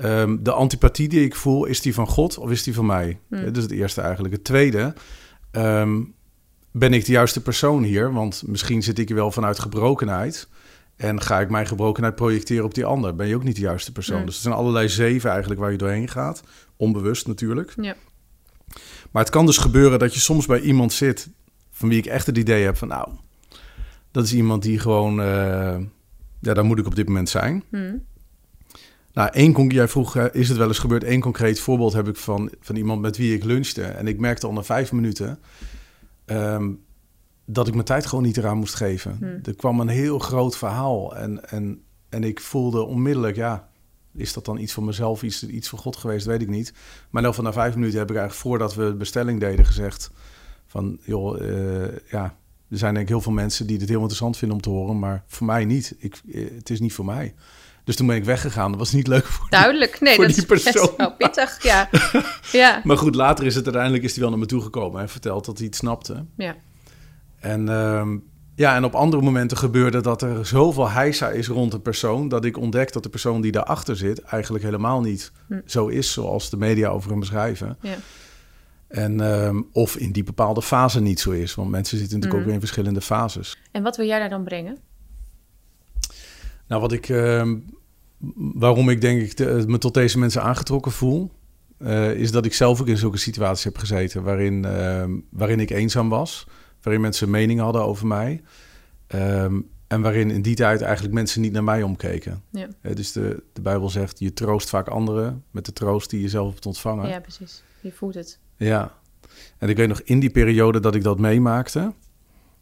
[0.00, 3.18] Ehm, de antipathie die ik voel, is die van God of is die van mij?
[3.28, 3.44] Hmm.
[3.44, 4.34] Dat is het eerste eigenlijk.
[4.34, 4.94] Het tweede,
[5.50, 6.02] ehm,
[6.72, 8.12] ben ik de juiste persoon hier?
[8.12, 10.48] Want misschien zit ik hier wel vanuit gebrokenheid.
[10.96, 13.14] En ga ik mijn gebrokenheid projecteren op die ander?
[13.14, 14.16] Ben je ook niet de juiste persoon?
[14.16, 14.26] Hmm.
[14.26, 16.42] Dus het zijn allerlei zeven eigenlijk waar je doorheen gaat.
[16.76, 17.72] Onbewust natuurlijk.
[17.80, 17.94] Ja.
[19.10, 21.28] Maar het kan dus gebeuren dat je soms bij iemand zit...
[21.70, 22.88] van wie ik echt het idee heb van...
[22.88, 23.08] nou,
[24.10, 25.20] dat is iemand die gewoon...
[25.20, 25.76] eh,
[26.40, 27.64] ja, daar moet ik op dit moment zijn.
[27.70, 27.96] Hm.
[29.12, 31.04] Nou, één jij vroeg, is het wel eens gebeurd?
[31.04, 33.82] Eén concreet voorbeeld heb ik van, van iemand met wie ik lunchte.
[33.82, 35.38] En ik merkte al na vijf minuten
[36.24, 36.72] ehm,
[37.44, 39.16] dat ik mijn tijd gewoon niet eraan moest geven.
[39.18, 39.40] Hmm.
[39.42, 41.16] Er kwam een heel groot verhaal.
[41.16, 43.68] En, en, en ik voelde onmiddellijk, ja,
[44.14, 46.26] is dat dan iets voor mezelf, iets, iets voor God geweest?
[46.26, 46.72] Weet ik niet.
[47.10, 50.10] Maar in van na vijf minuten heb ik eigenlijk voordat we de bestelling deden gezegd
[50.66, 52.36] van, joh, eh, ja,
[52.68, 54.98] er zijn denk ik heel veel mensen die dit heel interessant vinden om te horen,
[54.98, 55.94] maar voor mij niet.
[55.98, 57.34] Ik, eh, het is niet voor mij.
[57.90, 58.70] Dus toen ben ik weggegaan.
[58.70, 60.00] Dat was niet leuk voor Duidelijk.
[60.00, 61.62] Nee, Voor dat die is best wel pittig.
[61.62, 61.88] Ja.
[62.52, 62.80] ja.
[62.84, 65.56] Maar goed, later is het uiteindelijk is hij wel naar me toegekomen en verteld dat
[65.56, 66.24] hij het snapte.
[66.36, 66.56] Ja.
[67.40, 68.18] En, ehm,
[68.54, 72.28] ja, en op andere momenten gebeurde dat er zoveel heisa is rond een persoon...
[72.28, 75.60] dat ik ontdek dat de persoon die daarachter zit eigenlijk helemaal niet Hm.
[75.66, 76.12] zo is...
[76.12, 77.76] zoals de media over hem beschrijven.
[77.80, 77.96] Ja.
[78.88, 81.54] En, ehm, of in die bepaalde fase niet zo is.
[81.54, 83.56] Want mensen zitten natuurlijk ook in verschillende fases.
[83.72, 84.78] En wat wil jij daar dan brengen?
[86.70, 87.56] Nou, wat ik, ehm,
[88.54, 91.30] waarom ik denk ik de- me tot deze mensen aangetrokken voel,
[91.78, 95.70] eh, is dat ik zelf ook in zulke situaties heb gezeten waarin, ehm, waarin ik
[95.70, 96.46] eenzaam was,
[96.82, 98.42] waarin mensen een mening hadden over mij.
[99.06, 102.42] ehm, en waarin in die tijd eigenlijk mensen niet naar mij omkeken.
[102.50, 102.68] Ja.
[102.80, 106.28] Eh, dus de, de Bijbel zegt, je troost vaak anderen met de troost die je
[106.28, 107.08] zelf hebt ontvangen.
[107.08, 107.62] Ja, precies.
[107.80, 108.38] Je voelt het.
[108.56, 108.94] Ja,
[109.58, 111.92] en ik weet nog in die periode dat ik dat meemaakte,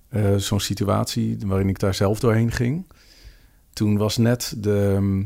[0.09, 2.87] eh, zo'n situatie waarin ik daar zelf doorheen ging.
[3.73, 5.23] Toen was net de ehm,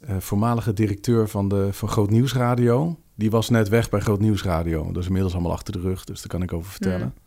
[0.00, 4.86] eh, voormalige directeur van, de, van Groot Nieuwsradio, die was net weg bij Groot Nieuwsradio.
[4.86, 7.12] Dat is inmiddels allemaal achter de rug, dus daar kan ik over vertellen.
[7.16, 7.26] Mm.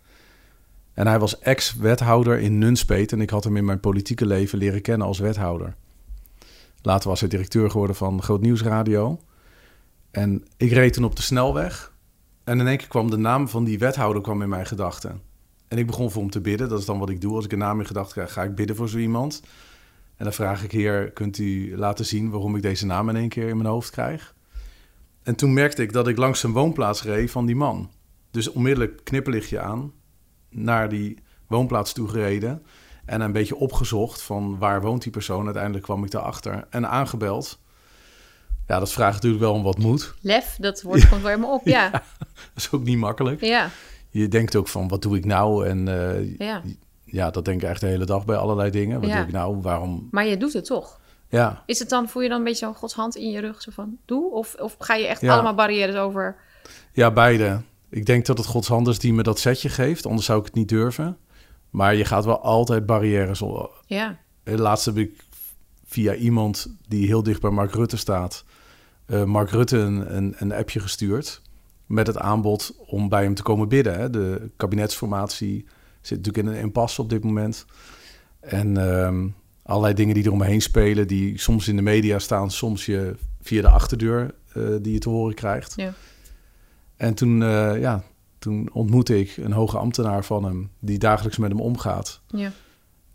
[0.94, 4.82] En hij was ex-wethouder in Nunspeet en ik had hem in mijn politieke leven leren
[4.82, 5.76] kennen als wethouder.
[6.82, 9.20] Later was hij directeur geworden van Groot Nieuwsradio.
[10.12, 11.94] En ik reed toen op de snelweg
[12.44, 15.22] en in één keer kwam de naam van die wethouder kwam in mijn gedachten.
[15.68, 16.70] En ik begon voor hem te bidden.
[16.70, 17.36] Dat is dan wat ik doe.
[17.36, 19.42] Als ik een naam in gedachten krijg, ga ik bidden voor zo iemand.
[20.22, 23.30] En dan vraag ik, heer, kunt u laten zien waarom ik deze naam in één
[23.30, 24.36] keer in mijn hoofd krijg?
[25.24, 27.92] En toen merkte ik dat ik langs een woonplaats reed van die man.
[28.32, 29.94] Dus onmiddellijk knipperlichtje aan,
[30.50, 32.64] naar die woonplaats toe gereden.
[33.06, 35.46] En een beetje opgezocht van waar woont die persoon.
[35.46, 37.60] Uiteindelijk kwam ik daarachter en aangebeld.
[38.68, 40.14] Ja, dat vraagt natuurlijk wel om wat moed.
[40.20, 41.66] Lef, dat wordt gewoon weer helemaal op.
[41.66, 41.90] Ja.
[42.54, 43.42] Dat is ook niet makkelijk.
[43.42, 43.70] Ja.
[44.10, 45.68] Je denkt ook van, wat doe ik nou?
[45.68, 46.62] En eh, ja.
[47.12, 49.00] Ja, dat denk ik echt de hele dag bij allerlei dingen.
[49.02, 49.16] Wat Ja.
[49.18, 49.62] doe ik nou?
[49.62, 50.08] Waarom?
[50.12, 51.00] Maar je doet het toch?
[51.30, 53.62] Ja, Is het dan, voel je dan een beetje zo'n Gods hand in je rug?
[53.62, 54.32] Zo van, doe?
[54.32, 55.34] Of, of ga je echt Ja.
[55.34, 56.36] allemaal barrières over?
[56.94, 57.62] ja, beide.
[57.90, 60.06] Ik denk dat het Gods hand is die me dat setje geeft.
[60.06, 61.18] Anders zou ik het niet durven.
[61.70, 63.42] Maar je gaat wel altijd barrières.
[63.42, 63.84] op.
[63.86, 64.18] Ja.
[64.44, 65.24] Eh, Laatst heb ik
[65.86, 68.44] via iemand die heel dicht bij Mark Rutte staat...
[69.06, 71.42] eh, Mark Rutte een, een, een appje gestuurd...
[71.86, 74.00] met het aanbod om bij hem te komen bidden.
[74.00, 74.10] Hè.
[74.10, 75.66] De kabinetsformatie
[76.02, 77.66] zit natuurlijk in een impasse op dit moment.
[78.40, 79.28] En ehm,
[79.64, 81.08] allerlei dingen die eromheen spelen...
[81.08, 85.10] die soms in de media staan, soms je via de achterdeur eh, die je te
[85.10, 85.74] horen krijgt.
[85.76, 85.94] Ja.
[86.96, 88.04] En toen, eh, ja,
[88.40, 90.72] toen ontmoette ik een hoge ambtenaar van hem...
[90.80, 92.22] die dagelijks met hem omgaat...
[92.28, 92.52] Ja.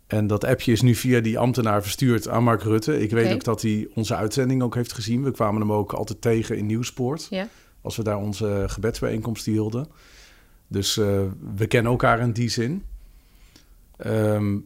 [0.06, 3.00] En dat appje is nu via die ambtenaar verstuurd aan Mark Rutte.
[3.00, 5.22] Ik weet ook dat hij onze uitzending ook heeft gezien.
[5.22, 7.26] We kwamen hem ook altijd tegen in Nieuwspoort.
[7.30, 7.48] Ja.
[7.82, 9.86] Als we daar onze gebedsbijeenkomsten hielden.
[10.68, 11.20] Dus eh,
[11.56, 12.84] we kennen elkaar in die zin.
[13.96, 14.58] Ehm,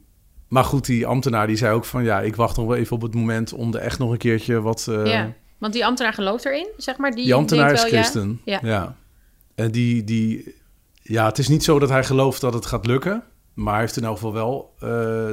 [0.48, 2.04] maar goed, die ambtenaar die zei ook van...
[2.04, 4.60] ja, ik wacht nog wel even op het moment om er echt nog een keertje
[4.60, 4.86] wat...
[4.88, 5.32] eh, ja.
[5.58, 7.10] Want die ambtenaar gelooft erin, zeg maar.
[7.10, 8.40] Die, die ambtenaar is wel, christen.
[8.44, 8.58] Ja.
[8.62, 8.96] Ja.
[9.54, 10.54] En die, die...
[11.02, 13.22] Ja, het is niet zo dat hij gelooft dat het gaat lukken.
[13.54, 14.88] Maar hij heeft in elk geval wel eh,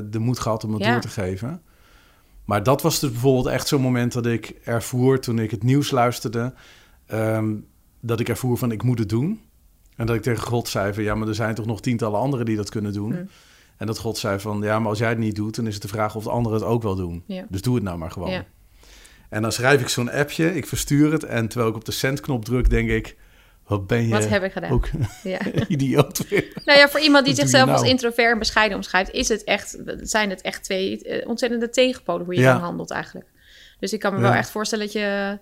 [0.09, 0.91] de moed gehad om het Ja.
[0.91, 1.61] door te geven.
[2.45, 5.19] Maar dat was dus bijvoorbeeld echt zo'n moment dat ik ervoer...
[5.19, 6.53] toen ik het nieuws luisterde...
[7.05, 7.55] ehm,
[7.99, 9.41] dat ik ervoer van ik moet het doen.
[9.97, 11.03] En dat ik tegen God zei van...
[11.03, 13.11] ja, maar er zijn toch nog tientallen anderen die dat kunnen doen.
[13.11, 13.23] Hm.
[13.77, 14.61] En dat God zei van...
[14.61, 15.55] ja, maar als jij het niet doet...
[15.55, 17.23] dan is het de vraag of de anderen het ook wel doen.
[17.49, 18.31] Dus doe het nou maar gewoon.
[18.31, 18.45] Ja.
[19.29, 21.23] En dan schrijf ik zo'n appje, ik verstuur het...
[21.23, 23.17] en terwijl ik op de sendknop druk, denk ik...
[23.67, 24.71] wat ben je Wat heb ik gedaan?
[24.71, 24.87] ook
[25.23, 25.39] Ja.
[25.67, 26.45] idioot weer.
[26.65, 27.91] Nou ja, voor iemand die zichzelf als nou?
[27.91, 32.35] introvert en bescheiden omschrijft, is het echt, zijn het echt twee eh, ontzettende tegenpolen hoe
[32.35, 32.53] je Ja.
[32.53, 33.27] dan handelt eigenlijk.
[33.79, 34.23] Dus ik kan me Ja.
[34.23, 35.39] wel echt voorstellen dat je,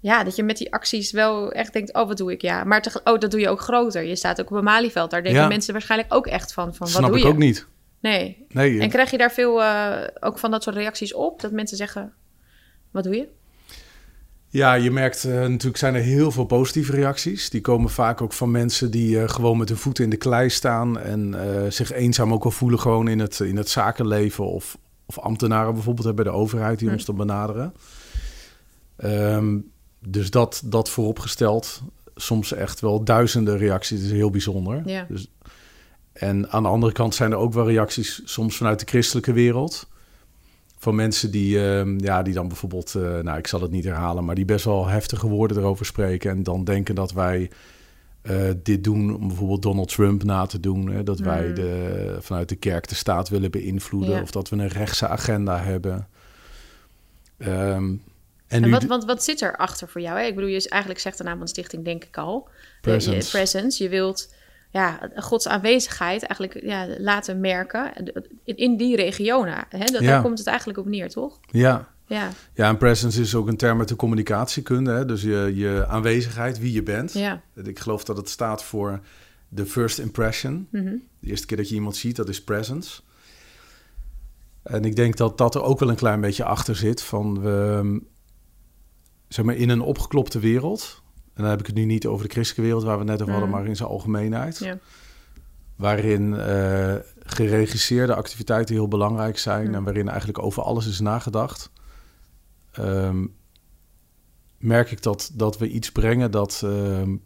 [0.00, 2.42] ja, dat je met die acties wel echt denkt, oh, wat doe ik?
[2.42, 4.02] Ja, maar oh, dat doe je ook groter.
[4.02, 5.48] Je staat ook op een Malieveld, daar denken Ja.
[5.48, 7.28] mensen waarschijnlijk ook echt van, van wat Snap doe ik je?
[7.28, 7.66] ook niet.
[8.00, 8.46] Nee.
[8.48, 11.76] Nee, En krijg je daar veel, eh, ook van dat soort reacties op, dat mensen
[11.76, 12.12] zeggen,
[12.90, 13.28] wat doe je?
[14.50, 17.50] Ja, je merkt uh, natuurlijk zijn er heel veel positieve reacties.
[17.50, 20.50] Die komen vaak ook van mensen die uh, gewoon met hun voeten in de klei
[20.50, 21.34] staan en
[21.72, 26.06] zich eenzaam ook al voelen gewoon in het, in het zakenleven of, of ambtenaren bijvoorbeeld
[26.06, 27.74] hebben bij de overheid die ons dan benaderen.
[29.04, 29.70] Um,
[30.06, 31.82] dus dat, dat vooropgesteld.
[32.14, 33.98] Soms echt wel duizenden reacties.
[33.98, 34.82] Dat is heel bijzonder.
[34.84, 35.06] Ja.
[35.08, 35.30] Dus,
[36.12, 39.88] en aan de andere kant zijn er ook wel reacties, soms vanuit de christelijke wereld.
[40.78, 44.24] Van mensen die, uh, ja, die dan bijvoorbeeld, uh, nou ik zal het niet herhalen,
[44.24, 46.30] maar die best wel heftige woorden erover spreken.
[46.30, 47.50] En dan denken dat wij
[48.22, 50.90] uh, dit doen om bijvoorbeeld Donald Trump na te doen.
[50.90, 51.02] Hè?
[51.02, 51.24] Dat mm.
[51.24, 54.14] wij de, vanuit de kerk de staat willen beïnvloeden.
[54.14, 54.22] Ja.
[54.22, 56.08] Of dat we een rechtse agenda hebben.
[57.38, 58.02] Um,
[58.48, 60.18] en, en wat, wat, wat zit er achter voor jou?
[60.18, 60.24] Hè?
[60.24, 62.48] Ik bedoel, je eigenlijk zegt de naam van de stichting, denk ik al.
[62.80, 63.24] Presence.
[63.24, 63.82] Je, presence.
[63.82, 64.34] Je wilt
[64.70, 67.92] ja, Gods aanwezigheid eigenlijk ja, laten merken
[68.44, 69.64] in, in die regionen.
[69.68, 69.84] Hè?
[69.84, 70.10] Dat, ja.
[70.10, 71.40] Daar komt het eigenlijk op neer, toch?
[71.46, 71.88] Ja.
[72.06, 74.90] Ja, ja en presence is ook een term uit de communicatiekunde.
[74.90, 75.04] Hè?
[75.04, 77.12] Dus je, je aanwezigheid, wie je bent.
[77.12, 77.42] Ja.
[77.54, 79.00] Ik geloof dat het staat voor
[79.48, 80.68] de first impression.
[80.70, 81.02] Mm -hmm.
[81.20, 83.00] De eerste keer dat je iemand ziet, dat is presence.
[84.62, 87.02] En ik denk dat dat er ook wel een klein beetje achter zit.
[87.02, 88.00] Van we,
[89.28, 91.02] zeg maar, in een opgeklopte wereld.
[91.34, 93.20] En dan heb ik het nu niet over de christelijke wereld waar we het net
[93.20, 93.56] over hadden, Mm.
[93.56, 94.58] maar in zijn algemeenheid.
[94.58, 94.78] ja,
[95.76, 99.74] Waarin eh, geregisseerde activiteiten heel belangrijk zijn Mm.
[99.74, 101.70] en waarin eigenlijk over alles is nagedacht.
[102.72, 103.26] Ehm,
[104.58, 107.16] merk ik dat, dat we iets brengen dat ehm,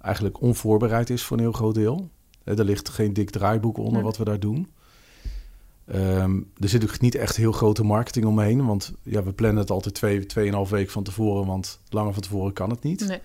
[0.00, 2.10] eigenlijk onvoorbereid is voor een heel groot deel.
[2.44, 4.02] Hè, er ligt geen dik draaiboek onder Nee.
[4.02, 4.70] wat we daar doen.
[5.90, 8.66] Ehm, er zit ook niet echt heel grote marketing omheen.
[8.66, 11.46] Want ja, we plannen het altijd twee, tweeënhalf week van tevoren.
[11.46, 13.06] Want langer van tevoren kan het niet.
[13.06, 13.20] nee.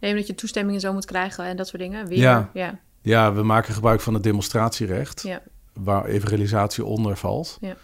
[0.00, 2.06] Nee, omdat je toestemming en zo moet krijgen en dat soort dingen.
[2.06, 2.50] Weer, Ja.
[2.54, 5.22] ja, Ja, we maken gebruik van het demonstratierecht.
[5.22, 7.58] ja, Waar evangelisatie onder valt.
[7.60, 7.76] Ja.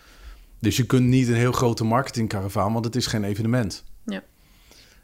[0.58, 2.72] Dus je kunt niet een heel grote marketingkaravaan.
[2.72, 3.84] Want het is geen evenement.
[4.04, 4.22] Ja.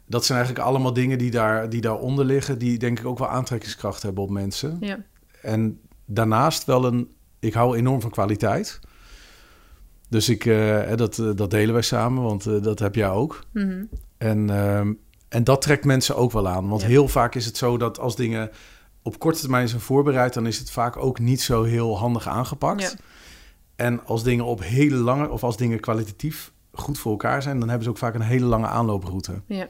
[0.05, 2.59] Dat zijn eigenlijk allemaal dingen die, daar, die daaronder liggen.
[2.59, 4.77] Die denk ik ook wel aantrekkingskracht hebben op mensen.
[4.79, 4.97] ja.
[5.41, 7.11] En daarnaast wel een...
[7.41, 8.79] Ik hou enorm van kwaliteit.
[10.09, 13.43] Dus ik, eh, dat, eh, dat delen wij samen, want eh, dat heb jij ook.
[13.51, 13.83] Mhm.
[14.17, 14.93] En, ehm,
[15.29, 16.67] en dat trekt mensen ook wel aan.
[16.67, 16.87] Want Ja.
[16.87, 18.49] heel vaak is het zo dat als dingen
[19.01, 20.33] op korte termijn zijn voorbereid...
[20.33, 22.81] dan is het vaak ook niet zo heel handig aangepakt.
[22.81, 22.91] Ja.
[23.75, 25.29] En als dingen op hele lange...
[25.29, 27.59] of als dingen kwalitatief goed voor elkaar zijn...
[27.59, 29.41] dan hebben ze ook vaak een hele lange aanlooproute.
[29.45, 29.67] Ja.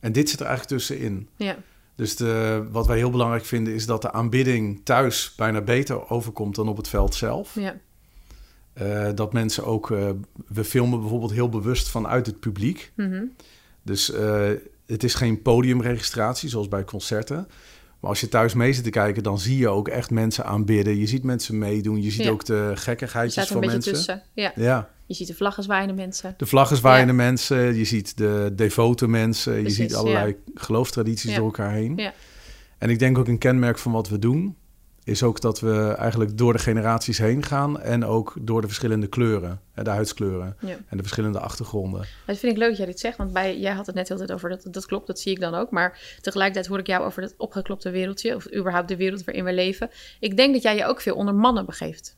[0.00, 1.28] En dit zit er eigenlijk tussenin.
[1.36, 1.56] ja.
[2.02, 6.54] Dus de, wat wij heel belangrijk vinden is dat de aanbidding thuis bijna beter overkomt
[6.54, 7.54] dan op het veld zelf.
[7.54, 7.76] ja.
[8.72, 10.10] Eh, dat mensen ook, eh,
[10.48, 12.92] we filmen bijvoorbeeld heel bewust vanuit het publiek.
[12.96, 13.22] Mhm.
[13.82, 14.50] Dus eh,
[14.86, 17.48] het is geen podiumregistratie zoals bij concerten.
[18.00, 20.98] Maar als je thuis mee zit te kijken, dan zie je ook echt mensen aanbidden.
[20.98, 22.02] Je ziet mensen meedoen.
[22.02, 22.30] Je ziet Ja.
[22.30, 23.92] ook de Je gekkigheidjes van een beetje mensen.
[23.92, 24.22] tussen.
[24.34, 24.52] Ja.
[24.56, 26.34] Ja, Je ziet de vlaggen zwaaiende mensen.
[26.36, 27.76] de vlaggen zwaaiende mensen.
[27.76, 29.52] Je ziet de devote mensen.
[29.52, 31.36] Precies, je ziet allerlei geloofstradities Ja.
[31.36, 31.96] door elkaar heen.
[31.96, 32.12] Ja.
[32.78, 34.56] En ik denk ook een kenmerk van wat we doen...
[35.04, 37.80] is ook dat we eigenlijk door de generaties heen gaan...
[37.80, 40.56] en ook door de verschillende kleuren, de huidskleuren...
[40.60, 42.06] En de verschillende achtergronden.
[42.26, 44.16] Dat vind ik leuk dat jij dit zegt, want bij, jij had het net heel
[44.16, 45.70] tijd over dat, dat klopt, dat zie ik dan ook.
[45.70, 49.52] Maar tegelijkertijd hoor ik jou over dat opgeklopte wereldje, of überhaupt de wereld waarin we
[49.52, 49.90] leven.
[50.20, 52.16] Ik denk dat jij je ook veel onder mannen begeeft.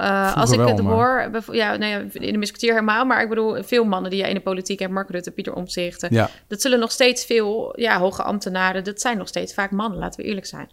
[0.00, 3.22] Uh, als ik wel, het maar- hoor, ja, nou ja, in de musketeer helemaal, maar
[3.22, 6.10] ik bedoel, veel mannen die jij in de politiek hebt, Mark Rutte, Pieter Omtzigt, eh,
[6.10, 9.98] Ja, dat zullen nog steeds veel ja, hoge ambtenaren, dat zijn nog steeds vaak mannen,
[9.98, 10.70] laten we eerlijk zijn.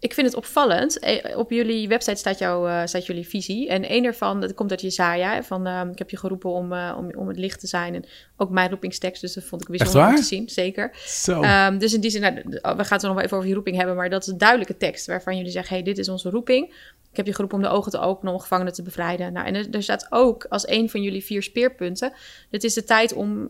[0.00, 0.98] Ik vind het opvallend.
[0.98, 3.68] Eh, Op jullie website staat, jouw, eh, staat jullie visie.
[3.68, 5.42] En een daarvan, dat komt uit Jezaja.
[5.42, 7.94] Van, ehm, ik heb je geroepen om, eh, om, om het licht te zijn.
[7.94, 8.04] En
[8.36, 10.48] ook mijn roepingstekst, dus dat vond ik bijzonder om te zien.
[10.48, 10.96] Zeker.
[11.06, 11.40] zo.
[11.42, 13.54] Ehm, dus in die zin, nou, d- we gaan het nog wel even over je
[13.54, 13.96] roeping hebben.
[13.96, 15.74] Maar dat is een duidelijke tekst waarvan jullie zeggen...
[15.74, 16.74] hey, dit is onze roeping.
[17.10, 19.32] Ik heb je geroepen om de ogen te openen, om gevangenen te bevrijden.
[19.32, 22.12] Nou, en er, er staat ook als een van jullie vier speerpunten...
[22.50, 23.48] het is de tijd om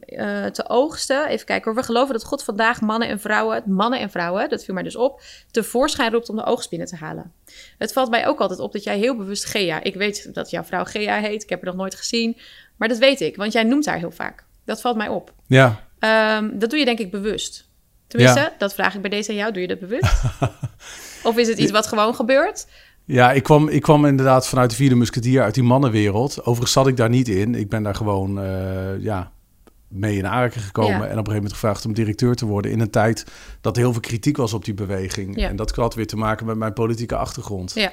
[0.53, 1.27] te oogsten.
[1.29, 1.81] Even kijken hoor.
[1.81, 3.63] We geloven dat God vandaag mannen en vrouwen...
[3.67, 5.21] mannen en vrouwen, dat viel mij dus op...
[5.51, 7.33] tevoorschijn roept om de oogst binnen te halen.
[7.79, 9.83] Het valt mij ook altijd op dat jij heel bewust Gea...
[9.83, 12.37] ik weet dat jouw vrouw Gea heet, ik heb haar nog nooit gezien...
[12.77, 14.45] maar dat weet ik, want jij noemt haar heel vaak.
[14.65, 15.33] Dat valt mij op.
[15.47, 17.69] ja, Ehm, dat doe je denk ik bewust.
[18.07, 18.55] Tenminste, Ja.
[18.59, 19.53] dat vraag ik bij deze aan jou.
[19.53, 20.23] Doe je dat bewust?
[21.23, 22.67] of is het iets wat gewoon gebeurt?
[23.05, 26.39] ja ik, kwam, ik kwam inderdaad vanuit de vierde musketier uit die mannenwereld.
[26.41, 27.55] Overigens zat ik daar niet in.
[27.55, 29.33] Ik ben daar gewoon eh, ja,
[29.89, 30.91] mee in aanraking gekomen...
[30.91, 30.97] Ja.
[30.97, 32.71] en op een gegeven moment gevraagd om directeur te worden...
[32.71, 33.25] in een tijd
[33.61, 35.41] dat heel veel kritiek was op die beweging.
[35.41, 35.49] Ja.
[35.49, 37.75] En dat had weer te maken met mijn politieke achtergrond.
[37.75, 37.93] Ja.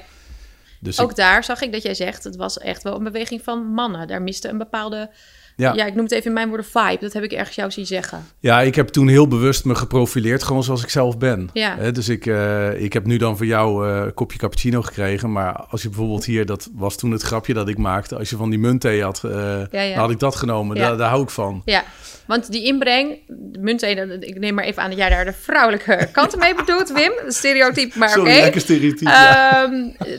[0.80, 3.42] Dus Ook ik- daar zag ik dat jij zegt, het was echt wel een beweging
[3.42, 4.06] van mannen.
[4.08, 5.10] Daar miste een bepaalde,
[5.56, 6.98] ja, ja, ik noem het even in mijn woorden, vibe.
[7.00, 8.24] Dat heb ik ergens jou zien zeggen.
[8.40, 11.50] ja, ik heb toen heel bewust me geprofileerd, gewoon zoals ik zelf ben.
[11.52, 11.90] Ja.
[11.90, 15.32] Dus ik, eh, ik heb nu dan voor jou eh, een kopje cappuccino gekregen.
[15.32, 18.16] Maar als je bijvoorbeeld hier, dat was toen het grapje dat ik maakte.
[18.16, 19.30] Als je van die muntthee had, eh,
[19.70, 19.88] Ja, ja.
[19.94, 20.76] dan had ik dat genomen.
[20.76, 21.62] Daar, daar hou ik van.
[21.64, 21.84] Ja,
[22.26, 26.08] want die inbreng, de munten, ik neem maar even aan dat jij daar de vrouwelijke
[26.12, 27.12] kant mee bedoelt, Wim.
[27.28, 28.18] Stereotype, maar oké.
[28.18, 29.08] Sorry, lekker stereotyp.
[29.08, 29.62] ja.
[29.64, 29.72] Ehm,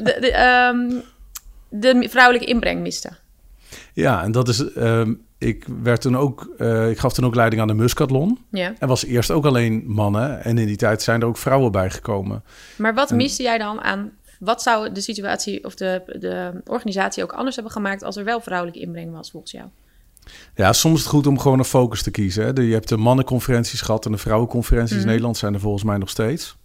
[0.04, 0.90] de, de, ehm,
[1.70, 3.10] de vrouwelijke inbreng miste.
[3.94, 4.74] Ja, en dat is.
[4.74, 6.54] ehm, ik werd toen ook.
[6.58, 8.40] eh, ik gaf toen ook leiding aan de Muscatlon.
[8.52, 8.74] Ja.
[8.80, 10.44] Er was eerst ook alleen mannen.
[10.44, 12.44] En in die tijd zijn er ook vrouwen bijgekomen.
[12.78, 14.12] Maar wat miste jij dan aan...
[14.40, 18.04] Wat zou de situatie of de, de organisatie ook anders hebben gemaakt...
[18.04, 19.68] als er wel vrouwelijke inbreng was, volgens jou?
[20.56, 22.44] Ja, soms is het goed om gewoon een focus te kiezen.
[22.44, 22.62] Hè.
[22.62, 24.92] Je hebt de mannenconferenties gehad en de vrouwenconferenties.
[24.92, 25.02] Mhm.
[25.02, 26.58] In Nederland zijn er volgens mij nog steeds.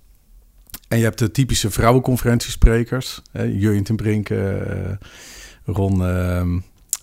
[0.89, 3.23] En je hebt de typische vrouwenconferentiesprekers.
[3.33, 4.51] Jurjen ten Brink, eh,
[5.65, 6.59] Ron, ehm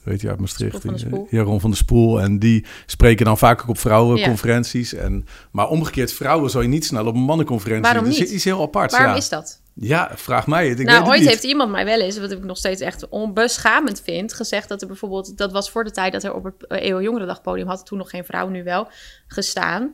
[0.10, 0.76] weet je uit Maastricht.
[0.76, 1.28] Spoel van de die, Spoel.
[1.30, 2.22] Ja, Ron van de Spoel.
[2.22, 4.94] En die spreken dan vaak ook op vrouwenconferenties.
[4.94, 7.84] En, maar omgekeerd, vrouwen zou je niet snel op een mannenconferentie.
[7.84, 8.92] Waarom Dat is iets heel apart.
[8.92, 9.18] Waarom ja.
[9.18, 9.62] is dat?
[9.74, 10.72] Ja, vraag mij het.
[10.72, 11.30] Ik weet nou, het ooit niet.
[11.30, 14.88] heeft iemand mij wel eens, wat ik nog steeds echt onbeschamend vind, gezegd dat er
[14.88, 17.98] bijvoorbeeld, dat was voor de tijd dat er op het Eeuw Jongerendag podium had toen
[17.98, 18.88] nog geen vrouw, nu wel,
[19.28, 19.94] gestaan.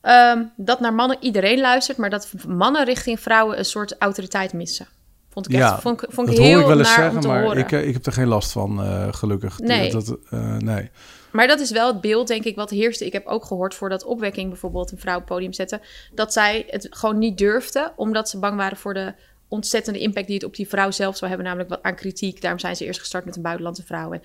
[0.00, 4.86] Ehm, dat naar mannen iedereen luistert, maar dat mannen richting vrouwen een soort autoriteit missen.
[5.32, 7.22] Vond ik echt, Ja, vond, ik- vond ik dat heel hoor ik wel eens zeggen,
[7.28, 7.58] maar horen.
[7.58, 9.58] ik, eh, ik heb er geen last van, eh, gelukkig.
[9.58, 9.90] Nee.
[9.90, 10.90] Dat, eh, nee.
[11.30, 13.06] Maar dat is wel het beeld, denk ik, wat heerste.
[13.06, 15.80] Ik heb ook gehoord voordat opwekking bijvoorbeeld een vrouw op het podium zette,
[16.14, 19.14] dat zij het gewoon niet durfde, omdat ze bang waren voor de
[19.48, 22.40] ontzettende impact die het op die vrouw zelf zou hebben, namelijk wat aan kritiek.
[22.40, 24.12] Daarom zijn ze eerst gestart met een buitenlandse vrouw.
[24.12, 24.22] En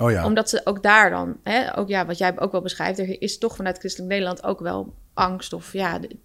[0.00, 0.24] Oh ja.
[0.24, 3.38] Omdat ze ook daar dan, hè, ook ja, wat jij ook wel beschrijft, er is
[3.38, 6.16] toch vanuit Christelijk Nederland ook wel angst of ja, de-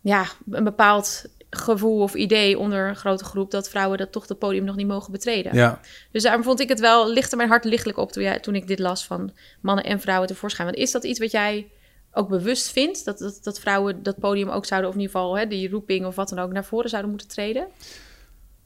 [0.00, 4.38] ja, een bepaald gevoel of idee onder een grote groep dat vrouwen dat toch het
[4.38, 5.54] podium nog niet mogen betreden.
[5.54, 5.80] ja.
[6.10, 8.66] Dus daarom vond ik het wel, lichtte mijn hart lichtelijk op toen, jij, toen ik
[8.66, 10.68] dit las van mannen en vrouwen tevoorschijn.
[10.68, 11.66] Want is dat iets wat jij
[12.12, 15.38] ook bewust vindt, dat, dat, dat vrouwen dat podium ook zouden, of in ieder geval
[15.38, 17.66] hè, die roeping of wat dan ook, naar voren zouden moeten treden?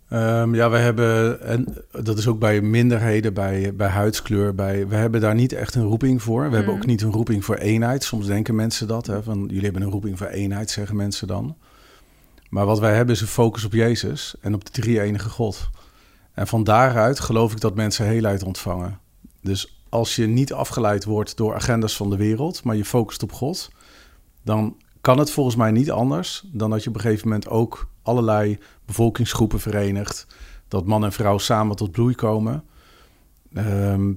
[0.09, 4.95] Ehm, ja, we hebben, en dat is ook bij minderheden, bij, bij huidskleur, bij, we
[4.95, 6.51] hebben daar niet echt een roeping voor.
[6.51, 8.05] We hebben ook niet een roeping voor eenheid.
[8.05, 11.57] Soms denken mensen dat, hè, van jullie hebben een roeping voor eenheid, zeggen mensen dan.
[12.55, 15.71] Maar wat wij hebben is een focus op Jezus en op de drie enige God.
[16.33, 18.99] En van daaruit geloof ik dat mensen heelheid ontvangen.
[19.41, 23.33] Dus als je niet afgeleid wordt door agendas van de wereld, maar je focust op
[23.33, 23.71] God,
[24.43, 27.89] dan kan het volgens mij niet anders dan dat je op een gegeven moment ook
[28.03, 30.27] allerlei bevolkingsgroepen verenigt.
[30.69, 32.65] Dat man en vrouw samen tot bloei komen.
[33.55, 34.13] Ehm,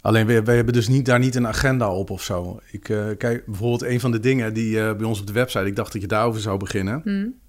[0.00, 2.60] alleen we, hebben dus niet, daar niet een agenda op of zo.
[2.70, 5.66] Ik, eh, kijk, bijvoorbeeld een van de dingen die eh, bij ons op de website,
[5.66, 7.00] ik dacht dat je daarover zou beginnen.
[7.04, 7.43] Hm.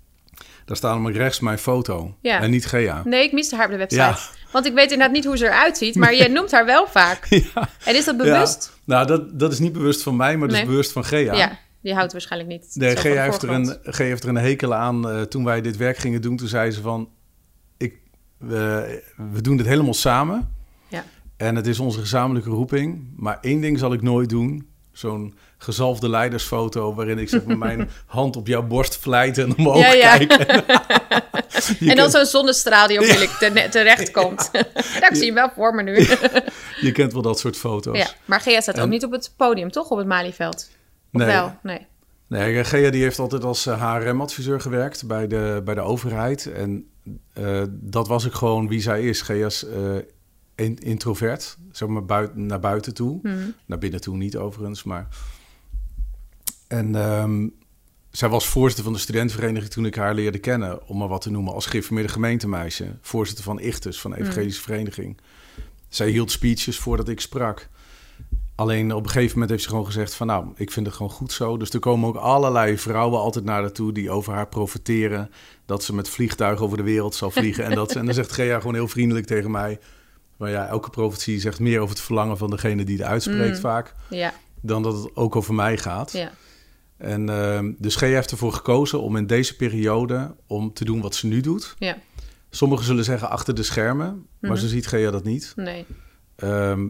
[0.66, 2.42] Daar staat namelijk rechts mijn foto Ja.
[2.42, 3.02] en niet Gea.
[3.06, 4.02] Nee, ik miste haar op de website.
[4.02, 4.18] Ja.
[4.52, 7.26] Want ik weet inderdaad niet hoe ze eruit ziet, maar jij noemt haar wel vaak.
[7.30, 7.70] Ja.
[7.86, 8.74] En is dat bewust?
[8.84, 10.66] Nou, dat, dat is niet bewust van mij, maar dat Nee.
[10.66, 11.34] is bewust van Gea.
[11.36, 12.68] Ja, die houdt waarschijnlijk niet.
[12.74, 13.78] Nee, Gea heeft, er een.
[13.84, 15.10] Gea heeft er een hekel aan.
[15.10, 17.10] eh, toen wij dit werk gingen doen, toen zei ze van...
[17.78, 17.94] Ik,
[18.38, 19.02] we,
[19.34, 20.54] we doen dit helemaal samen.
[20.88, 21.04] Ja.
[21.38, 23.08] En het is onze gezamenlijke roeping.
[23.16, 24.68] Maar één ding zal ik nooit doen.
[24.98, 26.94] Zo'n gezalfde leidersfoto...
[26.94, 30.18] waarin ik zeg maar mijn hand op jouw borst vlijt en omhoog Ja, ja.
[30.18, 30.32] kijk.
[31.80, 34.50] Je En dan zo'n zonnestraal die op jullie te, terecht komt.
[35.02, 35.96] Daar zie je hem wel voor me nu.
[36.82, 37.98] Je kent wel dat soort foto's.
[37.98, 39.90] ja, maar Gea staat ook niet op het podium, toch?
[39.90, 40.70] Op het Malieveld?
[41.12, 41.28] Of Nee.
[41.28, 41.56] wel?
[41.64, 41.88] Nee.
[42.28, 46.52] Nee, Gea die heeft altijd als HRM-adviseur gewerkt bij de, bij de overheid.
[46.52, 46.90] En
[47.34, 49.22] eh, dat was ook gewoon wie zij is.
[49.22, 49.80] Gea is eh,
[50.56, 53.20] in- introvert, zeg maar buiten, naar buiten toe.
[53.22, 53.30] Hm.
[53.66, 55.08] Naar binnen toe niet overigens, maar...
[56.68, 57.48] En ehm,
[58.12, 60.88] zij was voorzitter van de studentenvereniging toen ik haar leerde kennen...
[60.88, 62.96] om maar wat te noemen, als geïnformeerde gemeentemeisje.
[63.02, 65.18] Voorzitter van Ichtus, van de Evangelische Vereniging.
[65.90, 67.70] Zij hield speeches voordat ik sprak.
[68.56, 70.28] Alleen op een gegeven moment heeft ze gewoon gezegd van...
[70.28, 71.58] nou, ik vind het gewoon goed zo.
[71.58, 73.92] Dus er komen ook allerlei vrouwen altijd naar haar toe...
[73.92, 75.30] die over haar profiteren.
[75.66, 77.64] Dat ze met vliegtuigen over de wereld zal vliegen.
[77.66, 79.80] en, dat, ze- en dan zegt Gea gewoon heel vriendelijk tegen mij...
[80.38, 83.62] Maar ja, elke profetie zegt meer over het verlangen van degene die het uitspreekt Mm.
[83.62, 83.94] vaak...
[84.10, 86.12] Ja, dan dat het ook over mij gaat.
[86.12, 86.32] ja.
[86.98, 90.36] En ehm dus Gea heeft ervoor gekozen om in deze periode...
[90.48, 91.76] om te doen wat ze nu doet.
[91.80, 91.98] Ja,
[92.50, 94.26] Sommigen zullen zeggen achter de schermen...
[94.40, 94.60] maar Mhm.
[94.60, 95.54] zo ziet Gea dat niet.
[95.56, 95.86] nee.
[96.36, 96.88] Ehm,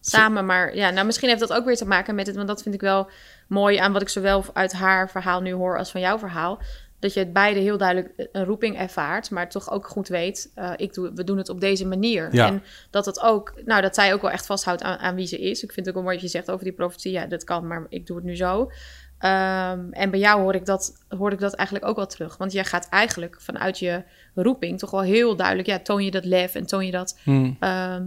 [0.00, 2.62] Samen, maar ja, nou misschien heeft dat ook weer te maken met het, want dat
[2.62, 3.10] vind ik wel
[3.48, 6.58] mooi aan wat ik zowel uit haar verhaal nu hoor als van jouw verhaal.
[7.02, 10.72] Dat je het beide heel duidelijk een roeping ervaart, maar toch ook goed weet, eh,
[10.76, 12.34] ik doe, we doen het op deze manier.
[12.34, 12.46] Ja.
[12.46, 15.40] En dat het ook, nou dat zij ook wel echt vasthoudt aan, aan wie ze
[15.40, 15.62] is.
[15.62, 17.66] Ik vind het ook wel mooi dat je zegt over die profetie, ja dat kan,
[17.66, 18.70] maar ik doe het nu zo.
[19.18, 22.36] Ehm, en bij jou hoor ik, dat, hoor ik dat eigenlijk ook wel terug.
[22.36, 24.02] Want jij gaat eigenlijk vanuit je
[24.34, 25.68] roeping toch wel heel duidelijk...
[25.68, 27.18] ja, toon je dat lef en toon je dat...
[27.22, 27.56] Hmm.
[27.60, 28.04] ehm,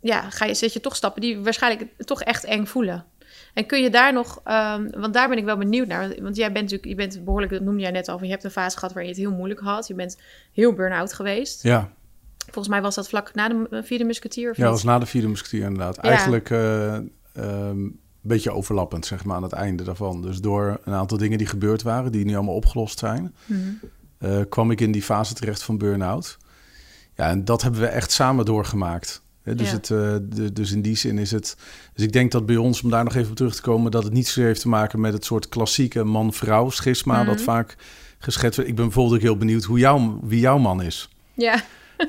[0.00, 3.04] ja, ga je, zet je toch stappen die waarschijnlijk toch echt eng voelen.
[3.54, 4.40] En kun je daar nog...
[4.44, 6.14] ehm, want daar ben ik wel benieuwd naar.
[6.22, 6.88] Want jij bent natuurlijk...
[6.88, 7.52] Je bent behoorlijk...
[7.52, 8.18] Dat noemde jij net al.
[8.18, 9.86] van Je hebt een fase gehad waarin je het heel moeilijk had.
[9.86, 10.20] Je bent
[10.52, 11.62] heel burn-out geweest.
[11.62, 11.90] Ja,
[12.44, 14.98] Volgens mij was dat vlak na de eh, vierde musketier of ja dat was na
[14.98, 15.96] de vierde musketier inderdaad.
[15.96, 16.02] Ja.
[16.02, 20.22] Eigenlijk eh, ehm, een beetje overlappend, zeg maar, aan het einde daarvan.
[20.22, 23.34] Dus door een aantal dingen die gebeurd waren, die nu allemaal opgelost zijn...
[23.46, 23.60] Mhm.
[24.18, 26.38] eh, kwam ik in die fase terecht van burn-out.
[27.16, 29.22] Ja, en dat hebben we echt samen doorgemaakt.
[29.44, 29.74] Dus, Ja.
[29.76, 31.56] het, eh, de- dus in die zin is het...
[31.94, 33.90] Dus ik denk dat bij ons, om daar nog even op terug te komen...
[33.90, 37.18] dat het niet zozeer heeft te maken met het soort klassieke man-vrouw schisma...
[37.18, 37.26] Mhm.
[37.26, 37.76] dat vaak
[38.18, 38.70] geschetst wordt.
[38.70, 41.08] Ik ben bijvoorbeeld ook heel benieuwd hoe jouw, wie jouw man is.
[41.34, 41.62] Ja,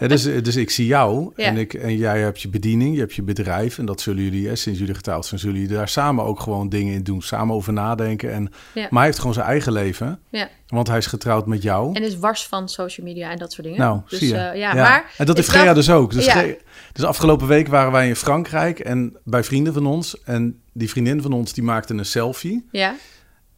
[0.07, 1.45] Dus, dus ik zie jou Ja.
[1.45, 3.77] en, ik, en jij hebt je bediening, je hebt je bedrijf...
[3.77, 5.39] en dat zullen jullie, hè, sinds jullie getrouwd zijn...
[5.39, 7.21] zullen jullie daar samen ook gewoon dingen in doen.
[7.21, 8.31] Samen over nadenken.
[8.33, 8.81] En, Ja.
[8.81, 10.19] Maar hij heeft gewoon zijn eigen leven...
[10.29, 10.49] ja.
[10.67, 11.95] want hij is getrouwd met jou.
[11.95, 13.79] En is wars van social media en dat soort dingen.
[13.79, 14.35] Nou, dus, zie je.
[14.37, 15.11] eh, ja, maar...
[15.17, 16.13] en dat heeft Gea dacht- dus ook.
[16.13, 16.27] Dus.
[16.27, 16.55] Gea-
[16.93, 20.23] dus afgelopen week waren wij in Frankrijk en bij vrienden van ons.
[20.23, 22.67] En die vriendin van ons die maakte een selfie.
[22.71, 22.95] Ja,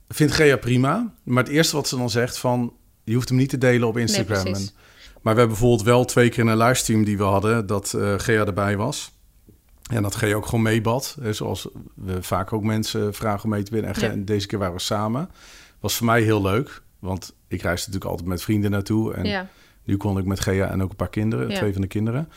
[0.10, 1.14] Vindt Gea prima.
[1.24, 2.74] Maar het eerste wat ze dan zegt van...
[3.04, 4.44] je hoeft hem niet te delen op Instagram.
[4.44, 4.70] Nee,
[5.22, 7.66] maar we hebben bijvoorbeeld wel twee keer in een livestream die we hadden...
[7.66, 9.12] dat eh Gea erbij was.
[9.90, 11.18] En dat Gea ook gewoon meebad.
[11.30, 13.94] Zoals we vaak ook mensen vragen om mee te winnen.
[13.94, 14.26] En, Ja.
[14.26, 15.30] deze keer waren we samen.
[15.80, 16.82] Was voor mij heel leuk.
[17.00, 19.14] Want ik reis natuurlijk altijd met vrienden naartoe.
[19.14, 19.48] En ja.
[19.84, 21.56] nu kon ik met Gea en ook een paar kinderen, Ja.
[21.56, 22.30] twee van de kinderen.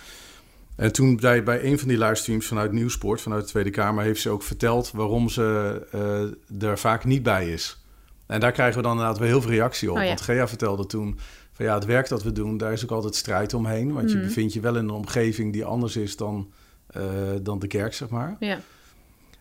[0.76, 4.20] En toen bij, bij een van die livestreams vanuit Nieuwsport, vanuit de Tweede Kamer, heeft
[4.20, 7.78] ze ook verteld waarom ze eh, er vaak niet bij is.
[8.26, 9.96] En daar krijgen we dan inderdaad wel heel veel reactie op.
[9.96, 10.08] Oh ja.
[10.08, 11.18] Want Gea vertelde toen
[11.60, 13.92] van ja, het werk dat we doen, daar is ook altijd strijd omheen.
[13.92, 14.26] Want je Mhm.
[14.26, 16.52] bevindt je wel in een omgeving die anders is dan,
[16.86, 17.02] eh,
[17.42, 18.36] dan de kerk, zeg maar.
[18.40, 18.58] ja.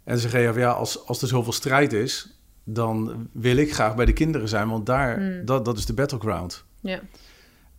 [0.03, 3.95] En ze zeggen van ja, als, als er zoveel strijd is, dan wil ik graag
[3.95, 5.45] bij de kinderen zijn, want daar, Mm.
[5.45, 6.63] dat, dat is de battleground.
[6.79, 6.99] ja.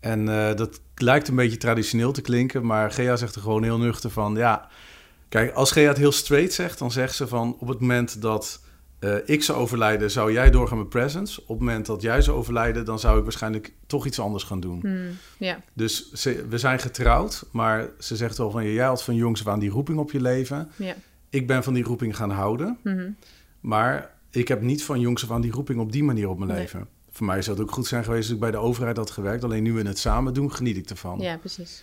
[0.01, 3.78] En eh, dat lijkt een beetje traditioneel te klinken, maar Gea zegt er gewoon heel
[3.78, 4.34] nuchter van...
[4.36, 4.68] Ja,
[5.28, 7.57] kijk, als Gea het heel straight zegt, dan zegt ze van...
[7.59, 8.61] op het moment dat
[9.01, 11.41] eh, ik zou overlijden, zou jij doorgaan met presence.
[11.41, 14.61] Op het moment dat jij zou overlijden, dan zou ik waarschijnlijk toch iets anders gaan
[14.61, 14.81] doen.
[14.81, 15.61] Hmm, ja.
[15.73, 18.73] Dus ze, we zijn getrouwd, maar ze zegt wel van...
[18.73, 20.71] jij had van jongs af aan die roeping op je leven.
[21.31, 23.11] Ik ben van die roeping gaan houden, Mhm.
[23.61, 26.51] maar ik heb niet van jongs af aan die roeping op die manier op mijn
[26.51, 26.61] Nee.
[26.61, 26.89] leven.
[27.11, 29.45] Voor mij zou het ook goed zijn geweest als ik bij de overheid had gewerkt.
[29.45, 31.19] Alleen nu we het samen doen, geniet ik ervan.
[31.21, 31.83] ja, precies.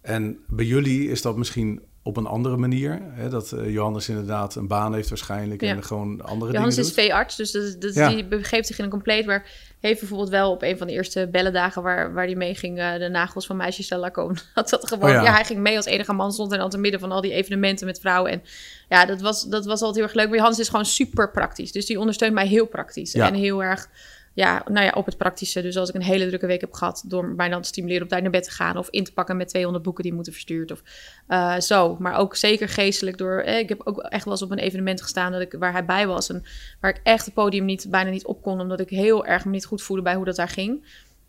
[0.00, 3.00] En bij jullie is dat misschien op een andere manier.
[3.02, 3.28] Hè?
[3.28, 5.68] Dat eh, Johannes inderdaad een baan heeft waarschijnlijk Ja.
[5.70, 8.08] en gewoon andere Johannes dingen is veearts, dus dat, dat, Ja.
[8.08, 9.24] die begeeft zich in een compleet...
[9.24, 9.46] waar
[9.80, 11.82] heeft bijvoorbeeld wel op een van de eerste bellendagen...
[11.82, 14.36] waar, waar hij mee ging eh, de nagels van meisjes te lakken.
[14.54, 15.22] Dat dat gewoon, Oh ja.
[15.22, 15.32] ja.
[15.32, 17.86] hij ging mee als enige man, stond en dan te midden van al die evenementen
[17.86, 18.30] met vrouwen.
[18.32, 18.42] En
[18.88, 20.26] ja, dat was, dat was altijd heel erg leuk.
[20.26, 21.72] Maar Johannes is gewoon super praktisch.
[21.72, 23.14] Dus die ondersteunt mij heel praktisch.
[23.14, 23.88] En heel erg...
[24.34, 25.62] Ja, nou ja, op het praktische.
[25.62, 27.04] Dus als ik een hele drukke week heb gehad...
[27.06, 28.76] door mij dan te stimuleren op tijd naar bed te gaan...
[28.76, 30.72] of in te pakken met 200 boeken die moeten verstuurd.
[30.72, 30.82] Of
[31.26, 31.96] eh, zo.
[31.98, 33.38] Maar ook zeker geestelijk door...
[33.38, 35.32] Eh, ik heb ook echt wel eens op een evenement gestaan...
[35.32, 36.30] Dat ik, waar hij bij was.
[36.30, 36.44] En
[36.80, 38.60] waar ik echt het podium niet, bijna niet op kon...
[38.60, 40.84] omdat ik heel erg me niet goed voelde bij hoe dat daar ging.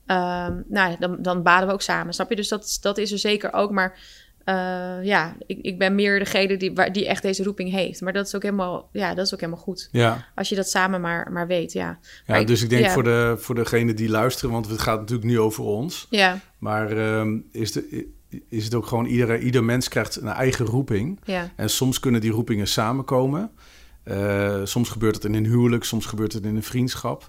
[0.06, 2.36] Ehm, nou ja, dan, dan baden we ook samen, snap je?
[2.36, 3.72] Dus dat, dat is er zeker ook.
[3.72, 3.99] Maar
[4.44, 8.02] eh, ja, ik, ik ben meer degene die, waar, die echt deze roeping heeft.
[8.02, 9.89] Maar dat is ook helemaal, ja, dat is ook helemaal goed.
[9.91, 12.00] Ja, Als je dat samen maar, maar weet, ja.
[12.26, 12.91] ja Maar dus ik denk ja.
[12.91, 16.08] voor, de, voor degene die luisteren, want het gaat natuurlijk nu over ons.
[16.10, 18.08] Ja, Maar ehm, is, de,
[18.50, 21.20] is het ook gewoon, iedere, ieder mens krijgt een eigen roeping.
[21.24, 23.52] ja, En soms kunnen die roepingen samenkomen.
[24.04, 27.28] Eh, soms gebeurt het in een huwelijk, soms gebeurt het in een vriendschap.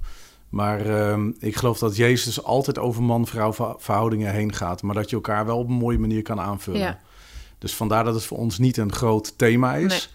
[0.48, 4.82] Maar ehm, ik geloof dat Jezus altijd over man-vrouw verhoudingen heen gaat.
[4.82, 6.80] Maar dat je elkaar wel op een mooie manier kan aanvullen.
[6.80, 7.00] Ja.
[7.64, 10.10] Dus vandaar dat het voor ons niet een groot thema is.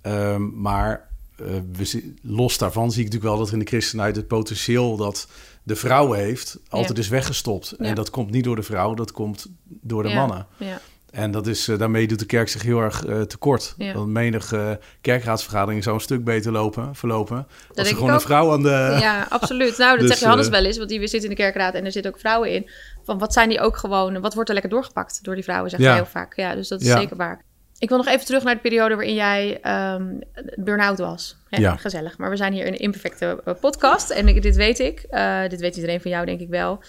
[0.00, 4.26] Ehm, maar eh, we, los daarvan zie ik natuurlijk wel dat in de christenheid het
[4.26, 5.28] potentieel dat
[5.62, 7.02] de vrouw heeft, altijd Ja.
[7.02, 7.74] is weggestopt.
[7.78, 7.84] Ja.
[7.84, 10.46] En dat komt niet door de vrouw, dat komt door de ja, mannen.
[10.56, 13.74] Ja, En dat is, eh, daarmee doet de kerk zich heel erg eh, tekort.
[13.94, 14.70] Want menig eh,
[15.00, 17.36] kerkraadsvergadering zou een stuk beter lopen, verlopen.
[17.36, 18.96] als denk er gewoon een vrouw aan de...
[19.00, 19.78] ja, absoluut.
[19.78, 21.84] Nou, dat Dus, zegt Johannes eh, wel eens, want die zit in de kerkraad en
[21.84, 22.70] er zitten ook vrouwen in.
[23.08, 25.82] Van wat zijn die ook gewoon, wat wordt er lekker doorgepakt door die vrouwen, zegt
[25.82, 25.94] Ja.
[25.94, 26.36] heel vaak.
[26.36, 26.96] Ja, dus dat is Ja.
[26.98, 27.42] zeker waar.
[27.78, 30.18] Ik wil nog even terug naar de periode waarin jij ehm
[30.56, 31.36] burn-out was.
[31.48, 31.76] Hè, Ja.
[31.76, 32.18] Gezellig.
[32.18, 35.00] Maar we zijn hier in een imperfecte eh, podcast en ik, dit weet ik.
[35.00, 36.82] Eh, dit weet iedereen van jou, denk ik wel.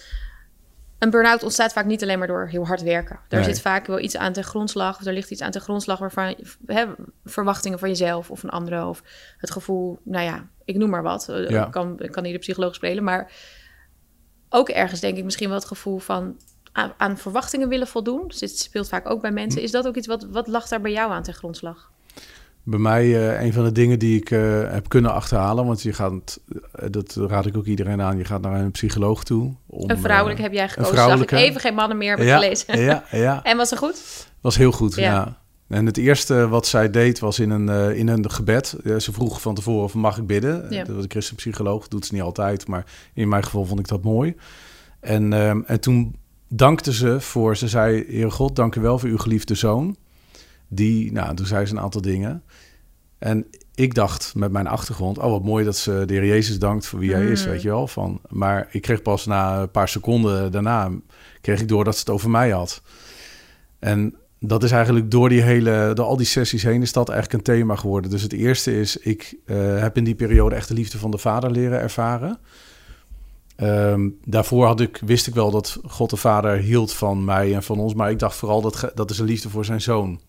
[0.98, 3.18] Een burn-out ontstaat vaak niet alleen maar door heel hard werken.
[3.28, 3.48] Daar Nee.
[3.48, 4.98] zit vaak wel iets aan ten grondslag.
[5.00, 6.34] Of er ligt iets aan ten grondslag waarvan
[6.66, 6.84] hè,
[7.24, 8.86] verwachtingen van jezelf of van anderen.
[8.88, 9.02] Of
[9.38, 11.28] het gevoel, nou ja, ik noem maar wat.
[11.28, 11.66] Eh, Ja.
[11.66, 13.04] Ik kan, ik kan niet de psycholoog spelen.
[13.04, 13.30] Maar
[14.50, 16.36] ook ergens denk ik misschien wel het gevoel van
[16.72, 18.24] aan, aan verwachtingen willen voldoen.
[18.26, 19.62] Dus dit speelt vaak ook bij mensen.
[19.62, 21.90] Is dat ook iets wat, wat lag daar bij jou aan ten grondslag?
[22.62, 25.92] Bij mij uh, een van de dingen die ik uh, heb kunnen achterhalen, want je
[25.92, 29.54] gaat, uh, dat raad ik ook iedereen aan, je gaat naar een psycholoog toe.
[29.66, 30.90] Om, een vrouwelijke heb jij gekozen.
[30.90, 31.36] Een vrouwelijke.
[31.36, 32.80] Ik even geen mannen meer heb ja, gelezen.
[32.80, 33.42] Ja, ja.
[33.44, 34.26] en was het goed?
[34.40, 35.12] Was heel goed, ja.
[35.12, 35.39] ja.
[35.70, 38.76] En het eerste wat zij deed was in een, in een gebed.
[38.98, 40.66] ze vroeg van tevoren of mag ik bidden.
[40.70, 40.84] Ja.
[40.84, 44.02] Dat was een christenpsycholoog, doet ze niet altijd, maar in mijn geval vond ik dat
[44.02, 44.36] mooi.
[45.00, 46.16] En, um, en toen
[46.48, 49.96] dankte ze voor, ze zei, Heer God, dank u wel voor uw geliefde zoon.
[50.68, 52.42] Die, nou, toen zei ze een aantal dingen.
[53.18, 56.86] En ik dacht met mijn achtergrond, oh wat mooi dat ze de Heer Jezus dankt
[56.86, 57.50] voor wie hij is, mm.
[57.50, 57.86] weet je wel.
[57.86, 60.90] Van, maar ik kreeg pas na een paar seconden daarna,
[61.40, 62.82] kreeg ik door dat ze het over mij had.
[63.78, 67.38] En dat is eigenlijk door die hele, door al die sessies heen is dat eigenlijk
[67.38, 68.10] een thema geworden.
[68.10, 71.18] Dus het eerste is, ik uh, heb in die periode echt de liefde van de
[71.18, 72.38] Vader leren ervaren.
[73.56, 77.62] Um, daarvoor had ik, wist ik wel dat God de Vader hield van mij en
[77.62, 80.20] van ons, maar ik dacht vooral dat dat is een liefde voor zijn zoon.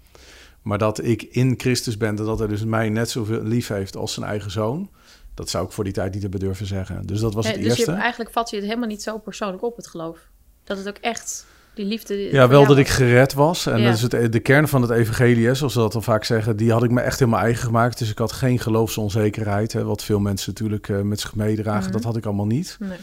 [0.62, 3.96] Maar dat ik in Christus ben en dat hij dus mij net zoveel lief heeft
[3.96, 4.90] als zijn eigen zoon.
[5.34, 7.06] Dat zou ik voor die tijd niet hebben durven zeggen.
[7.06, 7.92] Dus dat was het dus eerste.
[7.92, 10.20] Dus eigenlijk vat je het helemaal niet zo persoonlijk op, het geloof.
[10.64, 12.32] Dat het ook echt die liefde...
[12.32, 13.66] Ja, wel dat ik gered was.
[13.66, 16.56] En dat is het, de kern van het evangelie, zoals ze dat al vaak zeggen...
[16.56, 17.98] die had ik me echt helemaal eigen gemaakt.
[17.98, 19.74] Dus ik had geen geloofsonzekerheid.
[19.74, 21.84] Hè, wat veel mensen natuurlijk uh, met zich meedragen.
[21.84, 21.92] Mhm.
[21.92, 22.78] Dat had ik allemaal niet.
[22.80, 22.98] Nee.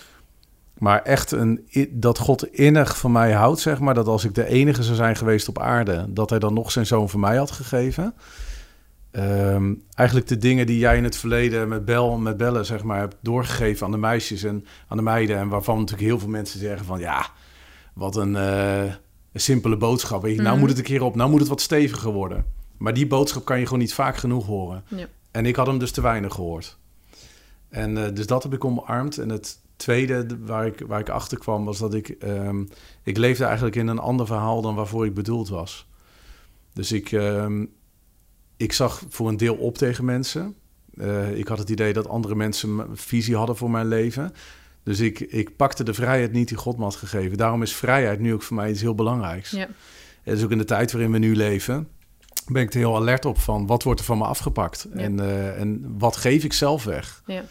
[0.78, 3.94] Maar echt een, dat God innig van mij houdt, zeg maar.
[3.94, 6.86] Dat als ik de enige zou zijn geweest op aarde, dat hij dan nog zijn
[6.86, 8.14] zoon voor mij had gegeven.
[9.12, 12.98] Um, eigenlijk de dingen die jij in het verleden met, bel, met bellen, zeg maar,
[12.98, 15.36] hebt doorgegeven aan de meisjes en aan de meiden.
[15.36, 17.26] En waarvan natuurlijk heel veel mensen zeggen van ja,
[17.98, 18.82] wat een, uh,
[19.32, 20.22] een simpele boodschap.
[20.22, 20.60] Weet je, Nou mhm.
[20.60, 22.44] moet het een keer op, nou moet het wat steviger worden.
[22.76, 24.84] Maar die boodschap kan je gewoon niet vaak genoeg horen.
[24.88, 25.06] Ja.
[25.30, 26.78] En ik had hem dus te weinig gehoord.
[27.68, 29.18] En uh, dus dat heb ik omarmd.
[29.18, 32.16] En het tweede waar ik, waar ik achter kwam was dat ik...
[32.24, 32.68] Um,
[33.02, 35.88] ik leefde eigenlijk in een ander verhaal dan waarvoor ik bedoeld was.
[36.72, 37.72] Dus ik, um,
[38.56, 40.54] ik zag voor een deel op tegen mensen.
[40.94, 44.32] Uh, ik had het idee dat andere mensen visie hadden voor mijn leven.
[44.88, 47.36] Dus ik, ik pakte de vrijheid niet die God me had gegeven.
[47.36, 49.50] Daarom is vrijheid nu ook voor mij iets heel belangrijks.
[49.50, 49.68] Ja.
[50.22, 51.88] Het is ook in de tijd waarin we nu leven
[52.46, 55.00] ben ik er heel alert op van wat wordt er van me afgepakt ja.
[55.00, 57.22] en, uh, en wat geef ik zelf weg.
[57.26, 57.42] Ja.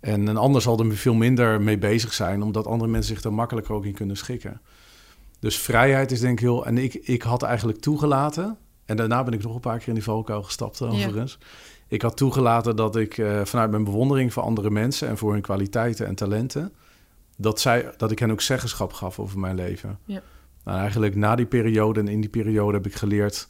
[0.00, 3.32] En een ander zal er veel minder mee bezig zijn, omdat andere mensen zich er
[3.32, 4.60] makkelijker ook in kunnen schikken.
[5.38, 6.66] Dus vrijheid is denk ik heel.
[6.66, 8.56] En ik, ik had eigenlijk toegelaten.
[8.84, 11.38] En daarna ben ik nog een paar keer in die valkuil gestapt, overigens.
[11.90, 15.40] Ik had toegelaten dat ik uh, vanuit mijn bewondering voor andere mensen en voor hun
[15.40, 16.72] kwaliteiten en talenten.
[17.36, 19.98] Dat, zij, dat ik hen ook zeggenschap gaf over mijn leven.
[20.04, 20.22] Ja.
[20.64, 23.48] Nou, eigenlijk na die periode en in die periode heb ik geleerd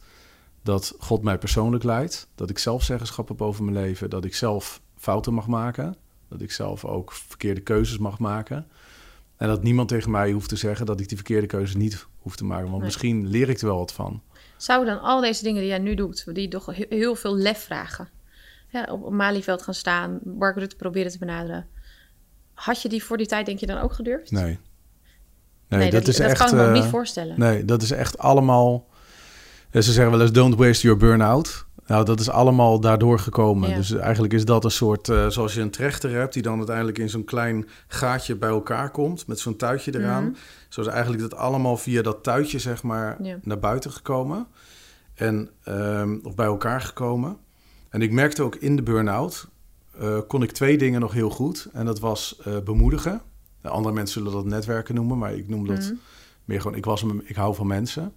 [0.62, 2.28] dat God mij persoonlijk leidt.
[2.34, 4.10] Dat ik zelf zeggenschap heb over mijn leven.
[4.10, 5.96] Dat ik zelf fouten mag maken.
[6.28, 8.66] Dat ik zelf ook verkeerde keuzes mag maken.
[9.36, 12.36] En dat niemand tegen mij hoeft te zeggen dat ik die verkeerde keuzes niet hoef
[12.36, 12.70] te maken.
[12.70, 14.22] Want misschien leer ik er wel wat van.
[14.56, 18.08] Zouden dan al deze dingen die jij nu doet, die toch heel veel lef vragen,
[18.70, 21.66] ja, op Malieveld gaan staan, Mark Rutte proberen te benaderen.
[22.54, 24.30] Had je die voor die tijd, denk je, dan ook gedurfd?
[24.30, 24.58] Nee.
[25.68, 27.34] Nee, dat, is dat echt, kan ik me uh, niet eh, voorstellen.
[27.38, 28.88] Nee, dat is echt allemaal...
[29.72, 31.66] Ze zeggen wel eens, don't waste your burn-out.
[31.86, 33.74] Nou, dat is allemaal daardoor gekomen.
[33.74, 36.98] Dus eigenlijk is dat een soort, uh, zoals je een trechter hebt, die dan uiteindelijk
[36.98, 40.24] in zo'n klein gaatje bij elkaar komt, met zo'n tuitje eraan.
[40.24, 40.36] Mm
[40.68, 44.46] Zo is eigenlijk dat allemaal via dat tuitje, zeg maar, naar buiten gekomen.
[45.14, 47.36] En, um, of bij elkaar gekomen.
[47.90, 49.48] En ik merkte ook in de burn-out,
[50.00, 51.68] uh, kon ik twee dingen nog heel goed.
[51.72, 53.22] En dat was uh, bemoedigen.
[53.62, 55.94] andere mensen zullen dat netwerken noemen, maar ik noem dat mhm.
[56.44, 58.12] meer gewoon, ik, was, ik hou van mensen.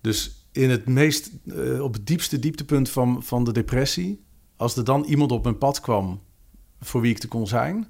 [0.00, 4.24] Dus in het meest, uh, op het diepste dieptepunt van, van de depressie,
[4.56, 6.20] als er dan iemand op mijn pad kwam
[6.80, 7.86] voor wie ik te kon zijn,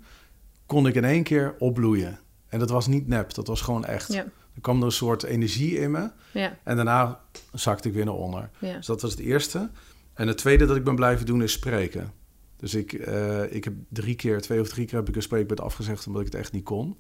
[0.67, 2.19] kon ik in één keer opbloeien.
[2.49, 4.13] En dat was niet nep, dat was gewoon echt.
[4.13, 4.25] Ja.
[4.55, 6.11] Er kwam er een soort energie in me.
[6.33, 6.59] Ja.
[6.63, 7.21] En daarna
[7.53, 8.51] zakte ik weer naar onder.
[8.59, 8.77] Ja.
[8.77, 9.71] Dus dat was het eerste.
[10.15, 12.13] En het tweede dat ik ben blijven doen is spreken.
[12.57, 15.61] Dus ik, uh, ik heb drie keer, twee of drie keer heb ik een spreekbeurt
[15.61, 16.97] afgezegd omdat ik het echt niet kon.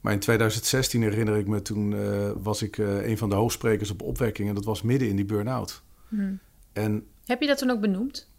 [0.00, 3.90] Maar in 2016 herinner ik me, toen uh, was ik uh, een van de hoofdsprekers
[3.90, 4.48] op opwekking.
[4.48, 5.82] En dat was midden in die burn-out.
[6.08, 6.38] Hmm.
[6.72, 8.30] En, Heb je dat toen ook benoemd?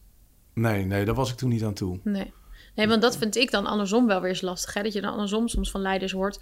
[0.54, 2.00] Nee, nee, daar was ik toen niet aan toe.
[2.04, 2.34] Nee.
[2.76, 4.74] nee, want dat vind ik dan andersom wel weer eens lastig.
[4.74, 4.84] Hè?
[4.84, 6.40] Dat je dan andersom soms van leiders hoort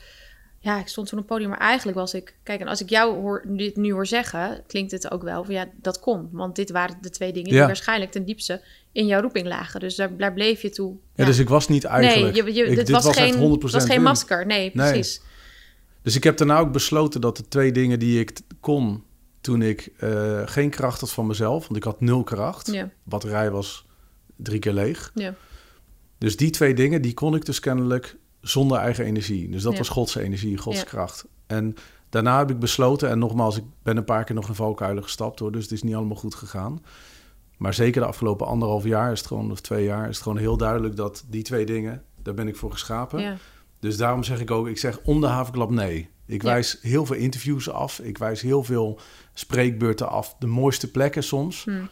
[0.60, 2.36] ja, ik stond toen op het podium, maar eigenlijk was ik...
[2.44, 5.54] Kijk, en als ik jou hoor, dit nu hoor zeggen, klinkt het ook wel van
[5.54, 6.30] ja, dat kon.
[6.32, 9.80] Want dit waren de twee dingen die waarschijnlijk ten diepste in jouw roeping lagen.
[9.80, 10.96] Dus daar, daar bleef je toe.
[11.16, 12.46] Ja, dus ik was niet eigenlijk...
[12.46, 14.46] Nee, je, je, dit was, geen, was geen masker.
[14.46, 15.22] Nee, precies.
[16.02, 19.04] Dus ik heb daarna ook besloten dat de twee dingen die ik kon
[19.42, 22.72] toen ik uh, geen kracht had van mezelf, want ik had nul kracht.
[22.72, 22.90] Ja.
[23.04, 23.86] Batterij was
[24.36, 25.12] drie keer leeg.
[25.14, 25.34] Ja.
[26.18, 29.50] Dus die twee dingen, die kon ik dus kennelijk zonder eigen energie.
[29.50, 31.26] Dus dat was Gods energie, Gods kracht.
[31.48, 31.76] En
[32.10, 35.40] daarna heb ik besloten, en nogmaals, ik ben een paar keer nog in valkuilen gestapt
[35.40, 36.84] hoor, dus het is niet allemaal goed gegaan.
[37.58, 40.38] Maar zeker de afgelopen anderhalf jaar is het gewoon, of twee jaar, is het gewoon
[40.38, 43.22] heel duidelijk dat die twee dingen, daar ben ik voor geschapen.
[43.22, 43.38] Ja.
[43.80, 46.10] Dus daarom zeg ik ook, ik zeg om de havenklap nee.
[46.26, 46.48] Ik Ja.
[46.50, 48.00] wijs heel veel interviews af.
[48.00, 49.00] Ik wijs heel veel
[49.34, 50.36] spreekbeurten af.
[50.40, 51.64] De mooiste plekken soms.
[51.64, 51.84] Hm.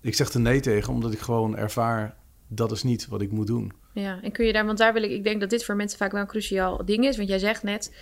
[0.00, 2.16] Ik zeg er nee tegen, omdat ik gewoon ervaar...
[2.48, 3.72] dat is niet wat ik moet doen.
[3.92, 5.98] Ja, en kun je daar, want daar wil ik, ik denk dat dit voor mensen
[5.98, 7.16] vaak wel een cruciaal ding is.
[7.16, 7.94] Want jij zegt net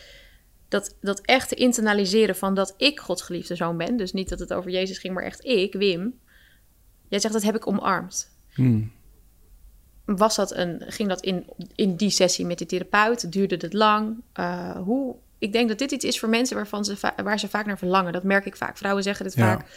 [0.69, 3.97] dat, dat echt te internaliseren van dat ik Gods geliefde zoon ben.
[3.97, 6.19] Dus niet dat het over Jezus ging, maar echt ik, Wim.
[7.09, 8.31] Jij zegt dat heb ik omarmd.
[8.55, 8.93] Hmm.
[10.05, 13.33] Was dat een, ging dat in, in die sessie met de therapeut?
[13.33, 14.23] Duurde het lang?
[14.33, 15.17] Eh, hoe?
[15.39, 18.13] Ik denk dat dit iets is voor mensen waarvan ze waar ze vaak naar verlangen.
[18.13, 18.77] Dat merk ik vaak.
[18.77, 19.57] Vrouwen zeggen dit Ja.
[19.57, 19.69] vaak.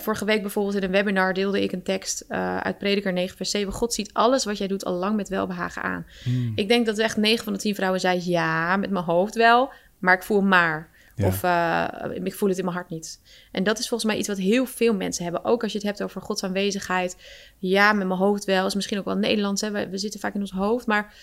[0.00, 3.50] Vorige week bijvoorbeeld in een webinar deelde ik een tekst eh, uit Prediker 9 vers
[3.50, 3.72] 7.
[3.72, 6.06] God ziet alles wat jij doet al lang met welbehagen aan.
[6.22, 6.52] Hmm.
[6.54, 9.72] Ik denk dat echt 9 van de 10 vrouwen zei ja, met mijn hoofd wel,
[9.98, 10.92] maar ik voel maar.
[11.16, 11.26] Ja.
[11.26, 13.20] Of eh, ik voel het in mijn hart niet.
[13.52, 15.44] En dat is volgens mij iets wat heel veel mensen hebben.
[15.44, 17.16] Ook als je het hebt over Gods aanwezigheid.
[17.58, 18.66] Ja, met mijn hoofd wel.
[18.66, 19.60] Is misschien ook wel Nederlands.
[19.60, 19.70] Hè?
[19.70, 20.86] We, we zitten vaak in ons hoofd.
[20.86, 21.14] Maar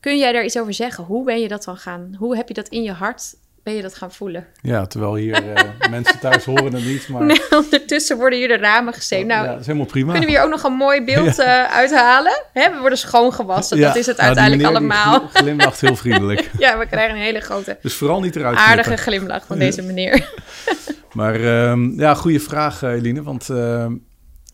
[0.00, 1.04] kun jij daar iets over zeggen?
[1.04, 2.14] Hoe ben je dat dan gaan?
[2.18, 3.34] Hoe heb je dat in je hart?
[3.64, 4.46] Ben je dat gaan voelen?
[4.62, 7.24] Ja, terwijl hier eh, mensen thuis horen het niet, maar...
[7.24, 9.26] Nee, ondertussen worden hier de ramen gezeten.
[9.26, 10.10] Nou, ja, dat is helemaal prima.
[10.10, 12.42] kunnen we hier ook nog een mooi beeld eh, uithalen?
[12.52, 12.70] Hè?
[12.72, 13.78] We worden schoongewassen.
[13.78, 15.28] Ja, dat is het nou, die uiteindelijk die allemaal.
[15.28, 16.50] gl- glimlacht heel vriendelijk.
[16.58, 19.04] Ja, we krijgen een hele grote Dus vooral niet eruit aardige knippen.
[19.12, 20.28] glimlach van deze meneer.
[21.12, 23.22] Maar ehm, ja, goede vraag, eh, Eline.
[23.22, 23.94] Want ehm,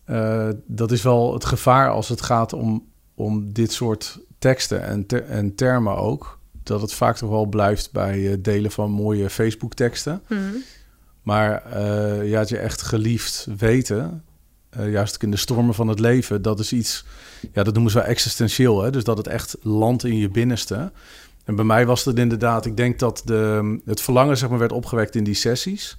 [0.05, 5.05] eh, dat is wel het gevaar als het gaat om, om dit soort teksten en,
[5.05, 6.39] ter- en termen ook.
[6.63, 10.21] Dat het vaak toch wel blijft bij eh, delen van mooie Facebook-teksten.
[10.27, 10.41] Mhm.
[11.21, 14.23] Maar eh ja, het je echt geliefd weten,
[14.69, 17.05] eh, juist ook in de stormen van het leven, dat is iets,
[17.53, 18.81] ja, dat noemen ze wel existentieel.
[18.81, 18.89] Hè?
[18.89, 20.91] Dus dat het echt landt in je binnenste.
[21.45, 24.71] En bij mij was het inderdaad, ik denk dat de, het verlangen zeg maar, werd
[24.71, 25.97] opgewekt in die sessies.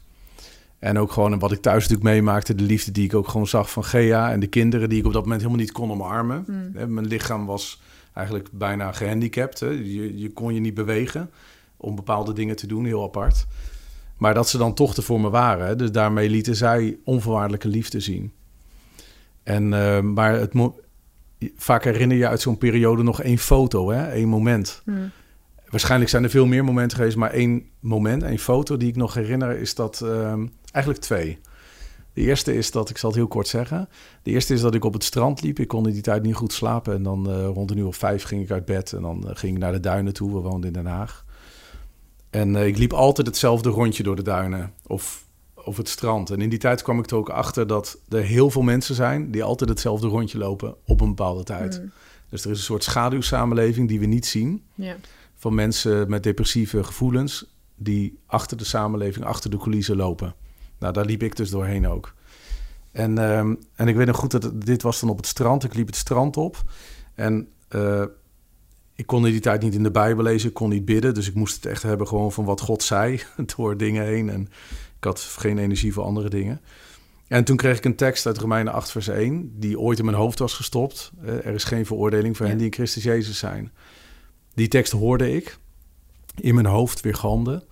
[0.79, 3.71] En ook gewoon wat ik thuis natuurlijk meemaakte, de liefde die ik ook gewoon zag
[3.71, 6.45] van Gea en de kinderen die ik op dat moment helemaal niet kon omarmen.
[6.47, 6.95] Mm.
[6.95, 7.81] Mijn lichaam was
[8.13, 9.61] eigenlijk bijna gehandicapt.
[9.61, 9.69] Hè?
[9.69, 11.31] Je, je kon je niet bewegen
[11.77, 13.47] om bepaalde dingen te doen, heel apart.
[14.17, 15.67] Maar dat ze dan toch er voor me waren.
[15.67, 15.77] Hè?
[15.77, 18.33] Dus daarmee lieten zij onvoorwaardelijke liefde zien.
[19.43, 20.53] En, eh, maar het
[21.57, 24.11] vaak herinner je uit zo'n periode nog één foto, hè?
[24.11, 24.83] één moment.
[24.85, 24.99] Mhm.
[25.69, 29.15] Waarschijnlijk zijn er veel meer momenten geweest, maar één moment, één foto die ik nog
[29.15, 31.39] herinner, is dat ehm, eigenlijk twee.
[32.13, 33.89] De eerste is dat, ik zal het heel kort zeggen.
[34.23, 35.59] De eerste is dat ik op het strand liep.
[35.59, 36.95] Ik kon in die tijd niet goed slapen.
[36.95, 38.93] En dan eh, rond een uur of vijf ging ik uit bed.
[38.93, 40.33] En dan eh, ging ik naar de duinen toe.
[40.33, 41.25] We woonden in Den Haag.
[42.31, 44.73] En eh, ik liep altijd hetzelfde rondje door de duinen.
[44.87, 46.31] Of, of het strand.
[46.31, 49.31] En in die tijd kwam ik er ook achter dat er heel veel mensen zijn...
[49.31, 51.79] die altijd hetzelfde rondje lopen op een bepaalde tijd.
[51.79, 51.89] Mhm.
[52.29, 54.63] Dus er is een soort schaduwsamenleving die we niet zien
[55.35, 57.47] van mensen met depressieve gevoelens
[57.77, 60.35] die achter de samenleving, achter de coulissen lopen.
[60.83, 62.15] Nou, daar liep ik dus doorheen ook.
[62.93, 65.65] En, ehm, en ik weet nog goed dat het- dit was dan op het strand.
[65.65, 66.63] Ik liep het strand op
[67.15, 68.05] en eh,
[68.95, 71.29] ik kon in die tijd niet in de Bijbel lezen, ik kon niet bidden, dus
[71.29, 73.23] ik moest het echt hebben gewoon van wat God zei
[73.57, 74.31] door dingen heen.
[74.31, 74.41] En
[74.97, 76.61] ik had geen energie voor andere dingen.
[77.29, 80.17] En toen kreeg ik een tekst uit Romeinen 8, vers 1, die ooit in mijn
[80.17, 81.13] hoofd was gestopt.
[81.25, 83.73] Eh, er is geen veroordeling voor hen die in Christus Jezus zijn.
[84.55, 85.59] Die tekst hoorde ik
[86.41, 87.65] in mijn hoofd weer galmde.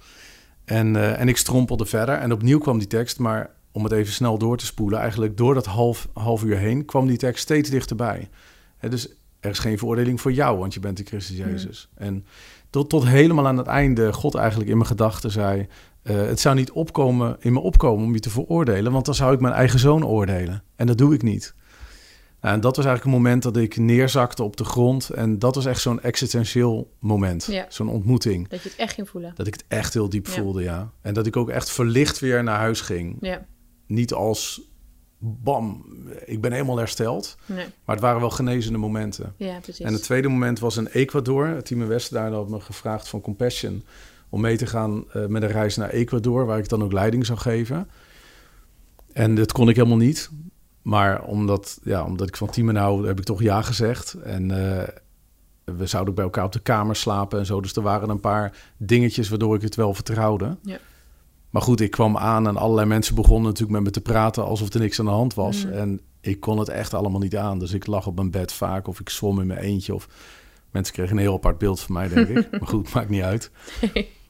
[0.70, 2.14] En, eh, en ik strompelde verder.
[2.14, 5.54] En opnieuw kwam die tekst, maar om het even snel door te spoelen, eigenlijk door
[5.54, 8.28] dat half, half uur heen kwam die tekst steeds dichterbij.
[8.78, 9.08] Hè, dus
[9.40, 11.36] er is geen veroordeling voor jou, want je bent in Christus.
[11.36, 11.88] Jezus.
[11.94, 12.24] En
[12.70, 15.66] tot, tot helemaal aan het einde God eigenlijk in mijn gedachten zei...
[16.02, 18.92] eh, het zou niet opkomen, in me opkomen om je te veroordelen...
[18.92, 20.62] want dan zou ik mijn eigen zoon oordelen.
[20.76, 21.54] En dat doe ik niet.
[22.40, 25.10] Nou, en dat was eigenlijk een moment dat ik neerzakte op de grond.
[25.10, 27.44] En dat was echt zo'n existentieel moment.
[27.44, 27.66] Ja.
[27.68, 28.48] Zo'n ontmoeting.
[28.48, 29.32] Dat je het echt ging voelen.
[29.34, 30.32] Dat ik het echt heel diep Ja.
[30.32, 30.90] voelde, ja.
[31.00, 33.16] En dat ik ook echt verlicht weer naar huis ging.
[33.20, 33.46] Ja.
[33.86, 34.60] Niet als
[35.18, 35.84] bam,
[36.24, 37.36] ik ben helemaal hersteld.
[37.46, 37.66] Nee.
[37.84, 39.34] Maar het waren wel genezende momenten.
[39.36, 39.84] Ja, precies.
[39.84, 41.46] En het tweede moment was in Ecuador.
[41.46, 43.84] Het team in Westen had me gevraagd van Compassion...
[44.28, 46.46] om mee te gaan eh, met een reis naar Ecuador...
[46.46, 47.88] waar ik dan ook leiding zou geven.
[49.12, 50.30] En dat kon ik helemaal niet.
[50.82, 54.14] Maar omdat, ja, omdat ik van teamen hou, heb ik toch ja gezegd.
[54.14, 54.88] En eh,
[55.64, 57.60] we zouden ook bij elkaar op de kamer slapen en zo.
[57.60, 60.56] Dus er waren een paar dingetjes waardoor ik het wel vertrouwde.
[60.62, 60.78] Ja.
[61.50, 64.44] Maar goed, ik kwam aan en allerlei mensen begonnen natuurlijk met me te praten...
[64.44, 65.64] alsof er niks aan de hand was.
[65.64, 65.72] Mm.
[65.72, 67.58] En ik kon het echt allemaal niet aan.
[67.58, 69.94] Dus ik lag op mijn bed vaak of ik zwom in mijn eentje.
[69.94, 70.08] Of
[70.70, 72.50] mensen kregen een heel apart beeld van mij, denk ik.
[72.60, 73.50] maar goed, maakt niet uit.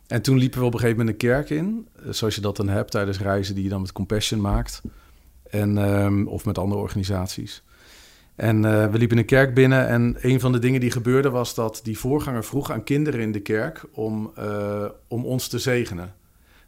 [0.07, 1.88] En toen liepen we op een gegeven moment een kerk in.
[2.05, 4.82] eh, Zoals je dat dan hebt tijdens reizen die je dan met Compassion maakt.
[5.51, 7.62] En, ehm, of met andere organisaties.
[8.36, 11.55] En eh, we liepen een kerk binnen en een van de dingen die gebeurde was
[11.55, 16.14] dat die voorganger vroeg aan kinderen in de kerk om, eh, om ons te zegenen.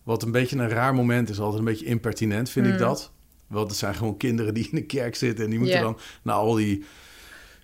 [0.03, 2.79] Wat een beetje een raar moment is, altijd een beetje impertinent vind ik Mm.
[2.79, 3.11] dat.
[3.47, 6.35] Want het zijn gewoon kinderen die in de kerk zitten en die moeten dan naar
[6.35, 6.85] al die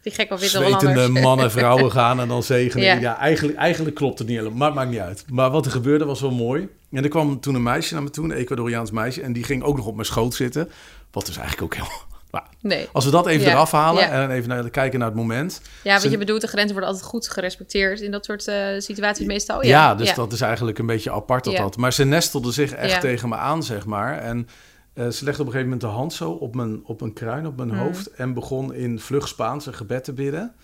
[0.03, 2.87] Die gek of witte mannen en vrouwen gaan en dan zegenen.
[2.87, 2.95] Ja.
[2.95, 5.25] Ja, eigenlijk, eigenlijk klopt het niet helemaal, maar het maakt niet uit.
[5.31, 6.69] Maar wat er gebeurde was wel mooi.
[6.91, 9.63] En er kwam toen een meisje naar me toe, een Ecuadoriaans meisje, en die ging
[9.63, 10.69] ook nog op mijn schoot zitten.
[11.11, 11.97] Wat dus eigenlijk ook heel...
[12.31, 12.89] Nou, Nee.
[12.93, 13.53] als we dat even Ja.
[13.53, 14.11] eraf halen Ja.
[14.11, 15.61] en even naar, kijken naar het moment.
[15.85, 19.27] Ja, wat je bedoelt, de grenzen worden altijd goed gerespecteerd in dat soort eh, situaties
[19.27, 19.63] meestal.
[19.63, 21.77] Ja, Ja, dus dat is eigenlijk een beetje apart dat dat.
[21.77, 24.19] Maar ze nestelde zich echt tegen me aan, zeg maar.
[24.19, 24.49] En
[24.95, 27.47] eh, ze legde op een gegeven moment de hand zo op mijn, op mijn kruin,
[27.47, 27.79] op mijn Mm.
[27.79, 28.07] hoofd.
[28.11, 30.55] En begon in vlug Spaans een gebed te bidden.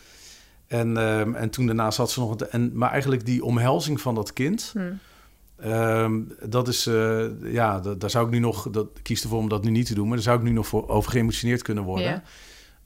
[0.66, 2.36] En, ehm, en toen daarna zat ze nog...
[2.36, 4.70] En, maar eigenlijk die omhelzing van dat kind...
[4.72, 4.80] Hm.
[5.64, 9.38] Ehm, dat is, eh, ja, da- daar zou ik nu nog, dat ik kies ervoor
[9.38, 11.62] om dat nu niet te doen, maar daar zou ik nu nog voor over geëmotioneerd
[11.62, 12.08] kunnen worden.
[12.08, 12.22] Ja.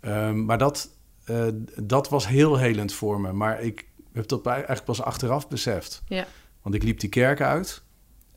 [0.01, 0.91] Ehm, maar dat,
[1.24, 1.47] eh,
[1.83, 3.33] dat was heel helend voor me.
[3.33, 6.03] Maar ik heb dat eigenlijk pas achteraf beseft.
[6.07, 6.26] Ja.
[6.62, 7.83] Want ik liep die kerk uit.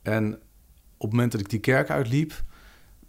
[0.02, 0.34] En
[0.96, 2.42] op het moment dat ik die kerk uitliep,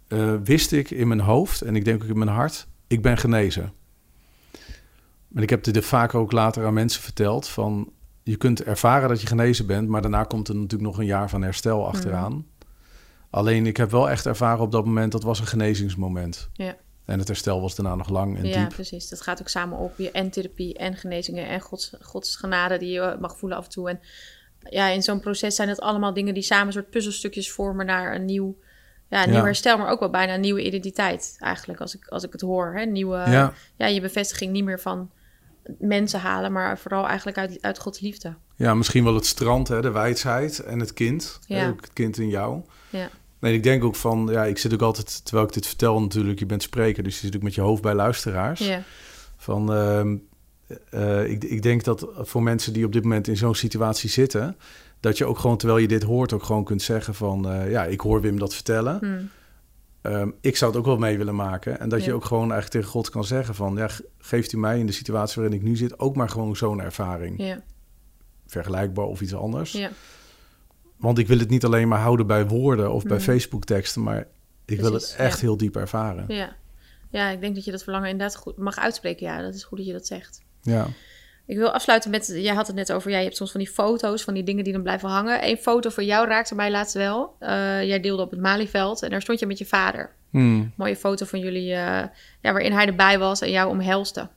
[0.08, 3.16] eh, wist ik in mijn hoofd en ik denk ook in mijn hart, ik ben
[3.16, 3.72] genezen.
[5.34, 7.92] En ik heb dit vaak ook later aan mensen verteld van,
[8.24, 11.28] je kunt ervaren dat je genezen bent, maar daarna komt er natuurlijk nog een jaar
[11.28, 12.46] van herstel achteraan.
[13.30, 16.48] Alleen ik heb wel echt ervaren op dat moment, dat was een genezingsmoment.
[16.52, 16.76] Ja.
[17.04, 18.68] En het herstel was daarna nog lang en ja, diep.
[18.68, 19.08] precies.
[19.08, 19.92] Dat gaat ook samen op.
[19.96, 23.70] Je en therapie en genezingen en Gods, Gods genade die je mag voelen af en
[23.70, 23.88] toe.
[23.88, 24.00] En
[24.70, 28.14] ja, in zo'n proces zijn het allemaal dingen die samen een soort puzzelstukjes vormen naar
[28.14, 28.56] een nieuw,
[29.08, 29.44] ja, een nieuw Ja.
[29.44, 32.74] herstel, maar ook wel bijna een nieuwe identiteit eigenlijk, als ik, als ik het hoor.
[32.76, 32.84] Hè?
[32.84, 33.52] Nieuwe, ja.
[33.76, 35.10] Ja, je bevestiging niet meer van
[35.78, 38.34] mensen halen, maar vooral eigenlijk uit, uit Gods liefde.
[38.56, 41.38] ja, misschien wel het strand, hè, de wijsheid en het kind.
[41.46, 41.56] Ja.
[41.56, 42.62] Hè, ook het kind in jou.
[42.90, 43.10] Ja,
[43.44, 46.38] Nee, ik denk ook van, ja, ik zit ook altijd, terwijl ik dit vertel natuurlijk,
[46.38, 48.60] je bent spreker, dus je zit ook met je hoofd bij luisteraars.
[48.60, 48.82] ja,
[49.36, 50.16] Van, ehm,
[50.90, 54.56] eh, ik, ik denk dat voor mensen die op dit moment in zo'n situatie zitten,
[55.00, 57.84] dat je ook gewoon, terwijl je dit hoort, ook gewoon kunt zeggen van, eh, ja,
[57.84, 58.98] ik hoor Wim dat vertellen.
[58.98, 59.22] Hm.
[60.04, 61.80] Ehm, ik zou het ook wel mee willen maken.
[61.80, 64.58] En dat je ook gewoon eigenlijk tegen God kan zeggen van, ja, ge- geeft u
[64.58, 67.38] mij in de situatie waarin ik nu zit ook maar gewoon zo'n ervaring.
[67.42, 67.62] ja,
[68.46, 69.72] Vergelijkbaar of iets anders.
[69.72, 69.90] ja.
[70.96, 73.24] Want ik wil het niet alleen maar houden bij woorden of bij Mhm.
[73.24, 74.26] Facebook teksten, maar
[74.64, 76.24] ik wil het echt heel diep ervaren.
[76.28, 76.56] ja.
[77.10, 79.26] Ja, ik denk dat je dat verlangen inderdaad goed mag uitspreken.
[79.26, 80.42] Ja, dat is goed dat je dat zegt.
[80.62, 80.86] Ja.
[81.46, 83.70] Ik wil afsluiten met, jij had het net over, ja, je hebt soms van die
[83.70, 85.48] foto's, van die dingen die dan blijven hangen.
[85.48, 87.36] Eén foto van jou raakte mij laatst wel.
[87.38, 90.14] Eh, jij deelde op het Malieveld en daar stond je met je vader.
[90.30, 90.72] Hmm.
[90.76, 92.04] Mooie foto van jullie, eh,
[92.40, 94.28] ja, waarin hij erbij was en jou omhelste.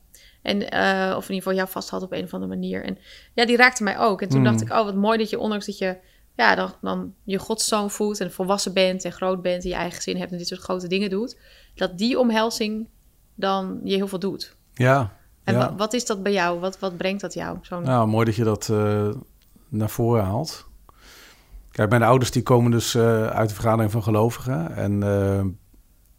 [0.42, 2.84] En, eh, of in ieder geval jou vast had op een of andere manier.
[2.84, 2.98] En
[3.34, 4.22] ja, die raakte mij ook.
[4.22, 4.48] En toen Hmm.
[4.48, 5.98] dacht ik, oh, wat mooi dat je, ondanks dat je
[6.36, 9.96] ja, dan, dan je godszoon voelt en volwassen bent en groot bent en je eigen
[9.96, 11.38] gezin hebt en dit soort grote dingen doet,
[11.76, 12.88] dat die omhelzing
[13.36, 14.56] dan je heel veel doet.
[14.74, 15.17] Ja.
[15.48, 15.76] En ja.
[15.76, 16.60] wat is dat bij jou?
[16.60, 17.58] Wat, wat brengt dat jou?
[17.62, 19.10] Zo'n Nou, mooi dat je dat eh,
[19.70, 20.66] naar voren haalt.
[21.72, 24.76] Kijk, mijn ouders die komen dus eh, uit de vergadering van gelovigen.
[24.76, 25.46] En eh,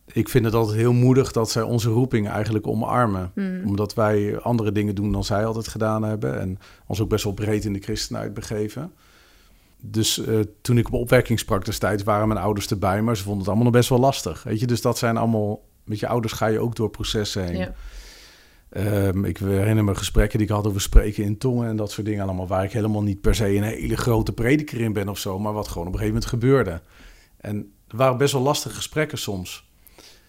[0.07, 3.31] ik vind het altijd heel moedig dat zij onze roeping eigenlijk omarmen.
[3.35, 3.63] Hmm.
[3.65, 6.41] Omdat wij andere dingen doen dan zij altijd gedaan hebben.
[6.41, 8.93] En ons ook best wel breed in de christenheid begeven.
[9.81, 10.23] Dus
[10.61, 13.03] toen ik op opwekking sprak destijds, waren mijn ouders erbij.
[13.03, 14.43] Maar ze vonden het allemaal nog best wel lastig.
[14.43, 15.67] Weet je, dus dat zijn allemaal...
[15.85, 17.57] Met je ouders ga je ook door processen heen.
[17.57, 17.75] Ja.
[18.71, 22.07] Ehm, ik herinner me gesprekken die ik had over spreken in tongen en dat soort
[22.07, 22.47] dingen allemaal.
[22.47, 25.39] Waar ik helemaal niet per se een hele grote prediker in ben of zo.
[25.39, 26.83] Maar wat gewoon op een gegeven moment gebeurde.
[27.37, 29.67] En er waren best wel lastige gesprekken soms.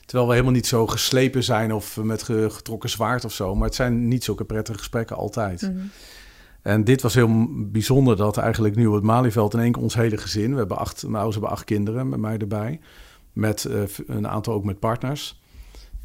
[0.05, 3.55] Terwijl we helemaal niet zo geslepen zijn of met ge- getrokken zwaard of zo.
[3.55, 5.61] Maar het zijn niet zulke prettige gesprekken altijd.
[5.61, 5.77] Mhm.
[6.61, 9.95] En dit was heel bijzonder dat eigenlijk nu op het Malieveld in één keer ons
[9.95, 10.51] hele gezin.
[10.51, 12.79] We hebben acht, mijn ouders hebben acht kinderen met mij erbij.
[13.33, 15.41] Met eh, een aantal ook met partners.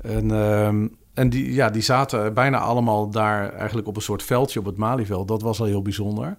[0.01, 4.59] En, ehm, en die, ja, die zaten bijna allemaal daar eigenlijk op een soort veldje
[4.59, 5.29] op het Malieveld.
[5.29, 6.37] Dat was al heel bijzonder.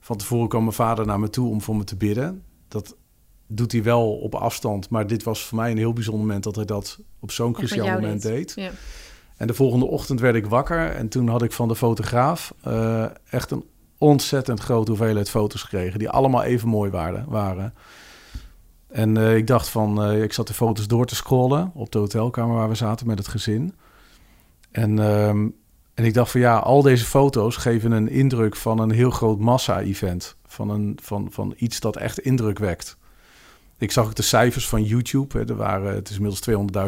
[0.00, 2.42] Van tevoren kwam mijn vader naar me toe om voor me te bidden.
[2.68, 2.96] Dat
[3.46, 4.90] doet hij wel op afstand.
[4.90, 7.94] Maar dit was voor mij een heel bijzonder moment dat hij dat op zo'n cruciaal
[7.94, 8.52] moment deed.
[8.56, 8.70] Ja.
[9.36, 13.04] En de volgende ochtend werd ik wakker en toen had ik van de fotograaf eh,
[13.30, 13.64] echt een
[13.98, 17.24] ontzettend grote hoeveelheid foto's gekregen, die allemaal even mooi waren.
[17.28, 17.74] waren.
[18.88, 21.98] En eh, ik dacht van, eh, ik zat de foto's door te scrollen op de
[21.98, 23.74] hotelkamer waar we zaten met het gezin.
[24.70, 25.48] En, ehm,
[25.94, 29.38] en ik dacht van ja, al deze foto's geven een indruk van een heel groot
[29.38, 30.36] massa-event.
[30.46, 32.96] Van, een, van, van iets dat echt indruk wekt.
[33.78, 35.38] Ik zag ook de cijfers van YouTube.
[35.38, 35.48] Hè.
[35.48, 36.40] Er waren, het is inmiddels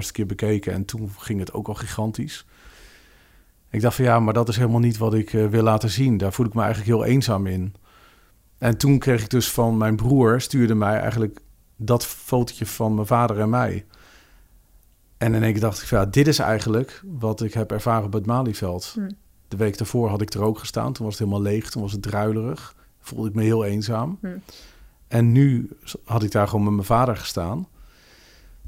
[0.07, 2.47] 200.000 keer bekeken en toen ging het ook al gigantisch.
[3.71, 6.17] Ik dacht van ja, maar dat is helemaal niet wat ik eh, wil laten zien.
[6.17, 7.75] Daar voel ik me eigenlijk heel eenzaam in.
[8.59, 11.41] En toen kreeg ik dus van mijn broer, stuurde mij eigenlijk
[11.77, 13.85] dat fotootje van mijn vader en mij.
[15.23, 18.05] En in één keer dacht ik van ja, dit is eigenlijk wat ik heb ervaren
[18.05, 18.93] op het Malieveld.
[18.95, 19.11] Hm.
[19.49, 20.93] De week daarvoor had ik er ook gestaan.
[20.93, 22.75] Toen was het helemaal leeg, toen was het druilerig.
[23.01, 24.19] Voelde ik me heel eenzaam.
[24.21, 24.27] Hm.
[25.09, 25.69] En nu
[26.05, 27.67] had ik daar gewoon met mijn vader gestaan.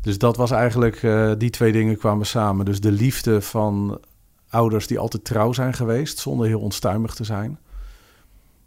[0.01, 2.65] Dus dat was eigenlijk, eh, die twee dingen kwamen samen.
[2.65, 4.01] Dus de liefde van
[4.49, 7.59] ouders die altijd trouw zijn geweest, zonder heel onstuimig te zijn.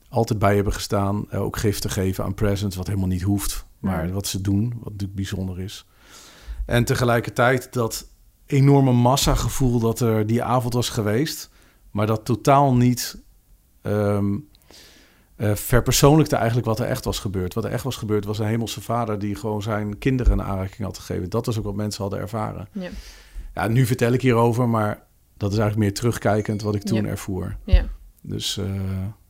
[0.09, 3.65] Altijd bij hebben gestaan, eh, ook gif te geven aan presents, wat helemaal niet hoeft.
[3.79, 4.11] Maar Mm.
[4.11, 5.85] wat ze doen, wat natuurlijk bijzonder is.
[6.67, 8.07] En tegelijkertijd dat
[8.45, 11.49] enorme massagevoel dat er die avond was geweest,
[11.91, 13.21] maar dat totaal niet
[13.81, 14.19] eh,
[15.55, 17.53] verpersoonlijkte eigenlijk wat er echt was gebeurd.
[17.53, 20.79] Wat er echt was gebeurd was een hemelse vader die gewoon zijn kinderen een aanraking
[20.87, 21.29] had gegeven.
[21.29, 22.67] Dat was ook wat mensen hadden ervaren.
[22.71, 22.89] Ja.
[23.53, 25.03] Ja, nu vertel ik hierover, maar
[25.37, 27.09] dat is eigenlijk meer terugkijkend wat ik toen Ja.
[27.09, 27.57] ervoer.
[27.63, 27.85] Ja.
[28.21, 28.57] Dus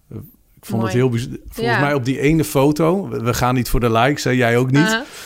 [0.10, 0.22] ik
[0.68, 0.92] vond Mooi.
[0.94, 1.40] het heel bijzonder.
[1.50, 1.82] Volgens Ja.
[1.82, 4.80] mij op die ene foto, we gaan niet voor de likes, jij ook niet.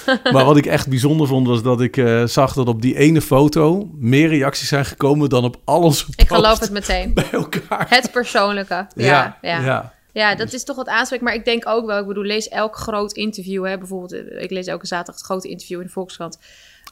[0.05, 0.19] Aha.
[0.31, 3.21] Maar wat ik echt bijzonder vond, was dat ik eh, zag dat op die ene
[3.21, 7.13] foto meer reacties zijn gekomen dan op al onze Ik geloof het meteen.
[7.21, 7.85] bij elkaar.
[7.89, 8.87] Het persoonlijke.
[8.95, 9.93] Ja, ja, ja.
[10.11, 10.35] ja.
[10.35, 11.23] dat is toch wat aanspreekt.
[11.23, 13.65] Maar ik denk ook wel, ik bedoel, lees elk groot interview.
[13.65, 16.39] Hè, bijvoorbeeld, eh, ik lees elke zaterdag het grote interview in de Volkskrant.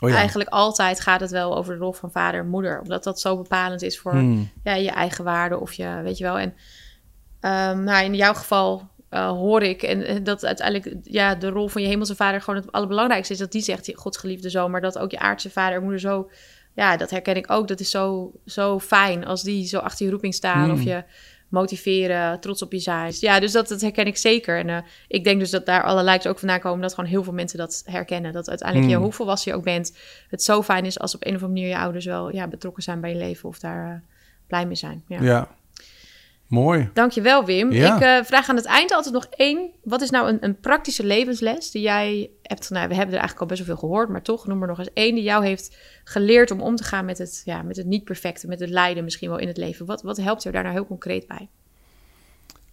[0.02, 0.16] Oh ja.
[0.16, 2.80] Eigenlijk altijd gaat het wel over de rol van vader en moeder.
[2.82, 4.50] Omdat dat zo bepalend is voor Hmm.
[4.64, 6.38] ja, je eigen waarde of je, weet je wel.
[6.40, 6.54] En
[7.40, 11.82] ehm, nou, in jouw geval eh, hoor ik en dat uiteindelijk ja, de rol van
[11.82, 13.40] je hemelse vader gewoon het allerbelangrijkste is.
[13.40, 16.30] Dat die zegt, Gods geliefde zoon, maar dat ook je aardse vader en moeder zo...
[16.76, 17.68] Ja, dat herken ik ook.
[17.68, 20.72] Dat is zo, zo fijn als die zo achter je roeping staan Mm.
[20.72, 21.04] of je
[21.50, 23.14] motiveren, trots op je zijn.
[23.20, 24.58] Ja, dus dat, dat herken ik zeker.
[24.58, 24.78] En eh,
[25.08, 26.82] ik denk dus dat daar alle likes ook vandaan komen...
[26.82, 28.34] dat gewoon heel veel mensen dat herkennen.
[28.34, 28.98] Dat uiteindelijk, Mm.
[28.98, 29.98] je, hoe volwassen je ook bent...
[30.30, 32.84] het zo fijn is als op een of andere manier je ouders wel ja, betrokken
[32.84, 33.50] zijn bij je leven...
[33.50, 34.10] of daar eh,
[34.48, 35.04] blij mee zijn.
[35.08, 35.22] Ja.
[35.22, 35.48] ja.
[36.50, 36.90] Mooi.
[36.94, 37.72] Dankjewel, Wim.
[37.72, 37.96] Ja.
[37.96, 39.72] Ik eh, vraag aan het eind altijd nog één.
[39.84, 42.70] Wat is nou een, een praktische levensles die jij hebt...
[42.70, 44.10] Nou, we hebben er eigenlijk al best wel veel gehoord...
[44.10, 46.52] maar toch, noem er nog eens één die jou heeft geleerd...
[46.52, 48.48] om om te gaan met het, ja, met het niet-perfecte...
[48.48, 49.86] met het lijden misschien wel in het leven.
[49.86, 51.50] Wat, wat helpt jou daar nou heel concreet bij?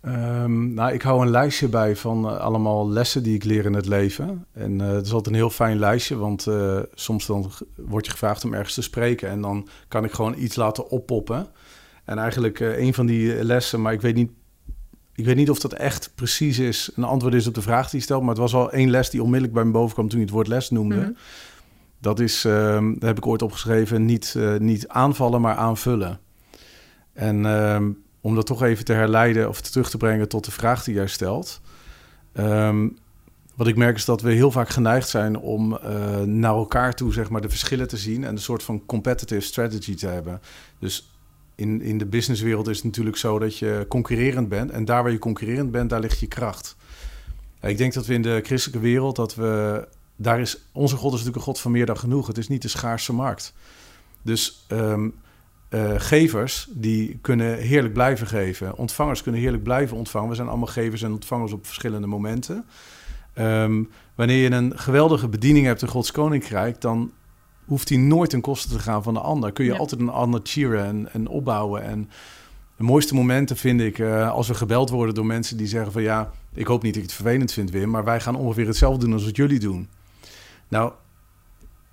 [0.00, 3.74] Ehm, nou, ik hou een lijstje bij van eh, allemaal lessen die ik leer in
[3.74, 4.46] het leven.
[4.52, 6.46] En eh het is altijd een heel fijn lijstje, want
[6.94, 10.56] soms dan word je gevraagd om ergens te spreken en dan kan ik gewoon iets
[10.56, 11.48] laten oppoppen.
[12.06, 14.30] En eigenlijk eh, een van die lessen, maar ik weet niet,
[15.14, 17.98] ik weet niet of dat echt precies is, een antwoord is op de vraag die
[17.98, 20.18] je stelt, maar het was al één les die onmiddellijk bij me boven kwam toen
[20.18, 20.96] je het woord les noemde.
[20.96, 21.10] Mhm.
[21.98, 26.20] Dat is, ehm daar heb ik ooit opgeschreven, niet, eh, niet aanvallen, maar aanvullen.
[27.12, 27.90] En ehm,
[28.20, 31.06] om dat toch even te herleiden of terug te brengen tot de vraag die jij
[31.06, 31.60] stelt.
[32.32, 32.88] Ehm,
[33.54, 37.12] wat ik merk is dat we heel vaak geneigd zijn om eh, naar elkaar toe
[37.12, 40.40] zeg maar, de verschillen te zien en een soort van competitive strategy te hebben.
[40.78, 41.15] Dus
[41.56, 44.70] in, in de businesswereld is het natuurlijk zo dat je concurrerend bent.
[44.70, 46.76] En daar waar je concurrerend bent, daar ligt je kracht.
[47.60, 51.18] Ik denk dat we in de christelijke wereld, dat we, daar is, onze God is
[51.18, 52.26] natuurlijk een God van meer dan genoeg.
[52.26, 53.54] Het is niet de schaarse markt.
[54.22, 55.08] Dus ehm,
[55.68, 58.76] eh, gevers, die kunnen heerlijk blijven geven.
[58.76, 60.28] Ontvangers kunnen heerlijk blijven ontvangen.
[60.28, 62.64] We zijn allemaal gevers en ontvangers op verschillende momenten.
[63.34, 63.82] Ehm,
[64.14, 67.12] wanneer je een geweldige bediening hebt in Gods Koninkrijk, dan
[67.66, 69.52] hoeft die nooit ten koste te gaan van de ander.
[69.52, 69.78] Kun je Ja.
[69.78, 71.82] altijd een ander cheeren en, en opbouwen.
[71.82, 72.10] En
[72.76, 76.02] de mooiste momenten vind ik eh, als we gebeld worden door mensen die zeggen van
[76.02, 79.04] ja, ik hoop niet dat je het vervelend vindt, Wim, maar wij gaan ongeveer hetzelfde
[79.04, 79.88] doen als wat jullie doen.
[80.68, 80.92] Nou,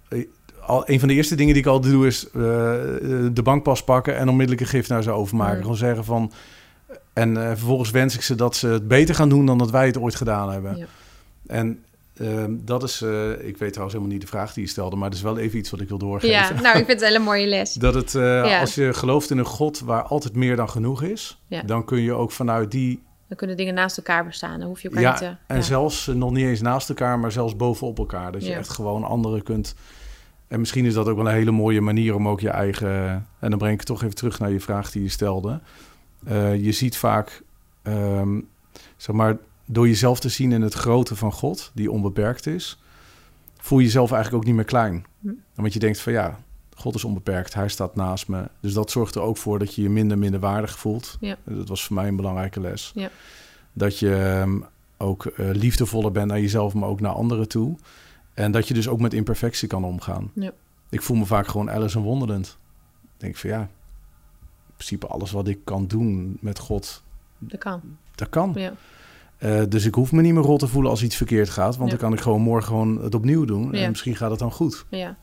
[0.09, 0.25] eh,
[0.65, 4.17] al, een van de eerste dingen die ik altijd doe is eh, de bankpas pakken
[4.17, 5.55] en onmiddellijk een gift naar ze overmaken.
[5.55, 5.61] Mm.
[5.61, 6.31] Gewoon zeggen van.
[7.13, 9.97] En vervolgens wens ik ze dat ze het beter gaan doen dan dat wij het
[9.97, 10.77] ooit gedaan hebben.
[10.77, 10.85] Ja.
[11.47, 11.83] En
[12.17, 15.07] ehm, dat is, eh, ik weet trouwens helemaal niet de vraag die je stelde, maar
[15.09, 16.29] het is wel even iets wat ik wil doorgeven.
[16.29, 17.73] Ja, nou, ik vind het een hele mooie les.
[17.87, 18.59] Dat het, eh, Ja.
[18.59, 21.61] als je gelooft in een God waar altijd meer dan genoeg is, Ja.
[21.61, 24.59] dan kun je ook vanuit die, Dan kunnen dingen naast elkaar bestaan.
[24.59, 25.35] Dan hoef je elkaar ja, niet te...
[25.47, 25.61] en ja.
[25.61, 28.31] zelfs eh, nog niet eens naast elkaar, maar zelfs bovenop elkaar.
[28.31, 29.75] Dat je echt gewoon anderen kunt.
[30.47, 33.27] En misschien is dat ook wel een hele mooie manier om ook je eigen.
[33.39, 35.59] En dan breng ik toch even terug naar je vraag die je stelde.
[36.57, 37.41] Je ziet vaak,
[37.81, 38.39] ehm,
[38.97, 42.81] zeg maar, door jezelf te zien in het grote van God, die onbeperkt is,
[43.57, 45.05] voel je jezelf eigenlijk ook niet meer klein.
[45.19, 45.29] Hm.
[45.55, 46.39] Want je denkt van ja,
[46.75, 48.49] God is onbeperkt, hij staat naast me.
[48.59, 51.17] Dus dat zorgt er ook voor dat je je minder minderwaardig voelt.
[51.19, 51.37] Ja.
[51.43, 52.91] Dat was voor mij een belangrijke les.
[52.95, 53.09] Ja.
[53.73, 54.59] Dat je ehm,
[54.97, 57.77] ook eh, liefdevoller bent naar jezelf, maar ook naar anderen toe.
[58.33, 60.31] En dat je dus ook met imperfectie kan omgaan.
[60.35, 60.51] Ja.
[60.89, 62.57] Ik voel me vaak gewoon Alice in Wonderland.
[63.03, 67.03] Ik denk van ja, in principe alles wat ik kan doen met God,
[67.37, 67.81] Dat kan.
[68.15, 68.53] dat kan.
[68.55, 68.73] Ja.
[69.43, 71.75] Eh, dus ik hoef me niet meer rot te voelen als iets verkeerd gaat.
[71.77, 71.97] Want Ja.
[71.97, 73.71] dan kan ik gewoon morgen gewoon het opnieuw doen.
[73.71, 73.81] Ja.
[73.83, 74.85] En misschien gaat het dan goed.
[74.89, 75.15] Ja.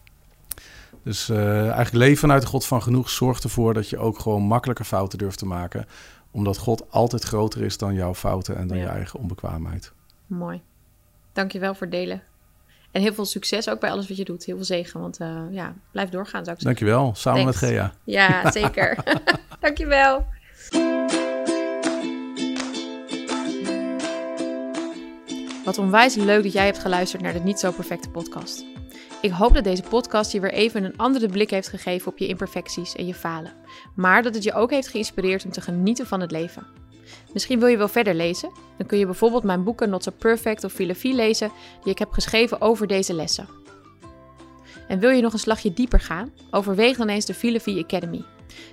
[1.04, 4.42] Dus eh, eigenlijk leven vanuit de God van genoeg zorgt ervoor dat je ook gewoon
[4.42, 5.86] makkelijker fouten durft te maken.
[6.30, 9.92] Omdat God altijd groter is dan jouw fouten en dan je eigen onbekwaamheid.
[10.26, 10.60] Mooi.
[11.32, 12.22] Dankjewel voor het delen.
[12.90, 14.44] En heel veel succes ook bij alles wat je doet.
[14.44, 16.64] Heel veel zegen, want eh, ja, blijf doorgaan zou ik zeggen.
[16.86, 17.14] Dankjewel.
[17.14, 17.60] Samen Thanks.
[17.60, 17.92] met Gea.
[18.04, 18.96] Ja, zeker.
[19.60, 20.26] Dankjewel.
[25.64, 28.64] Wat onwijs leuk dat jij hebt geluisterd naar de Niet Zo Perfecte podcast.
[29.20, 32.26] Ik hoop dat deze podcast je weer even een andere blik heeft gegeven op je
[32.26, 33.52] imperfecties en je falen.
[33.94, 36.66] Maar dat het je ook heeft geïnspireerd om te genieten van het leven.
[37.32, 38.52] Misschien wil je wel verder lezen?
[38.76, 41.50] Dan kun je bijvoorbeeld mijn boeken Not So Perfect of Filosofie lezen
[41.82, 43.48] die ik heb geschreven over deze lessen.
[44.88, 46.32] En wil je nog een slagje dieper gaan?
[46.50, 48.24] Overweeg dan eens de Filosofie Academy.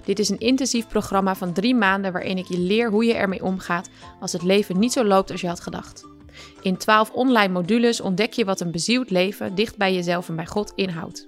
[0.06, 3.44] Dit is een intensief programma van drie maanden waarin ik je leer hoe je ermee
[3.44, 6.16] omgaat als het leven niet zo loopt als je had gedacht.
[6.62, 10.46] In 12 online modules ontdek je wat een bezield leven dicht bij jezelf en bij
[10.46, 11.26] God inhoudt.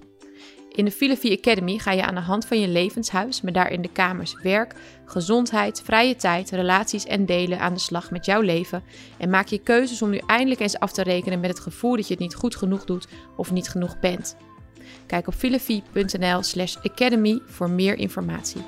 [0.70, 3.92] In de Filosofie Academy ga je aan de hand van je levenshuis, met daarin de
[3.92, 8.82] kamers werk, gezondheid, vrije tijd, relaties en delen aan de slag met jouw leven
[9.18, 12.06] en maak je keuzes om nu eindelijk eens af te rekenen met het gevoel dat
[12.06, 13.06] je het niet goed genoeg doet
[13.36, 14.36] of niet genoeg bent.
[15.06, 18.62] Kijk op filosofie.nl/academy voor meer informatie.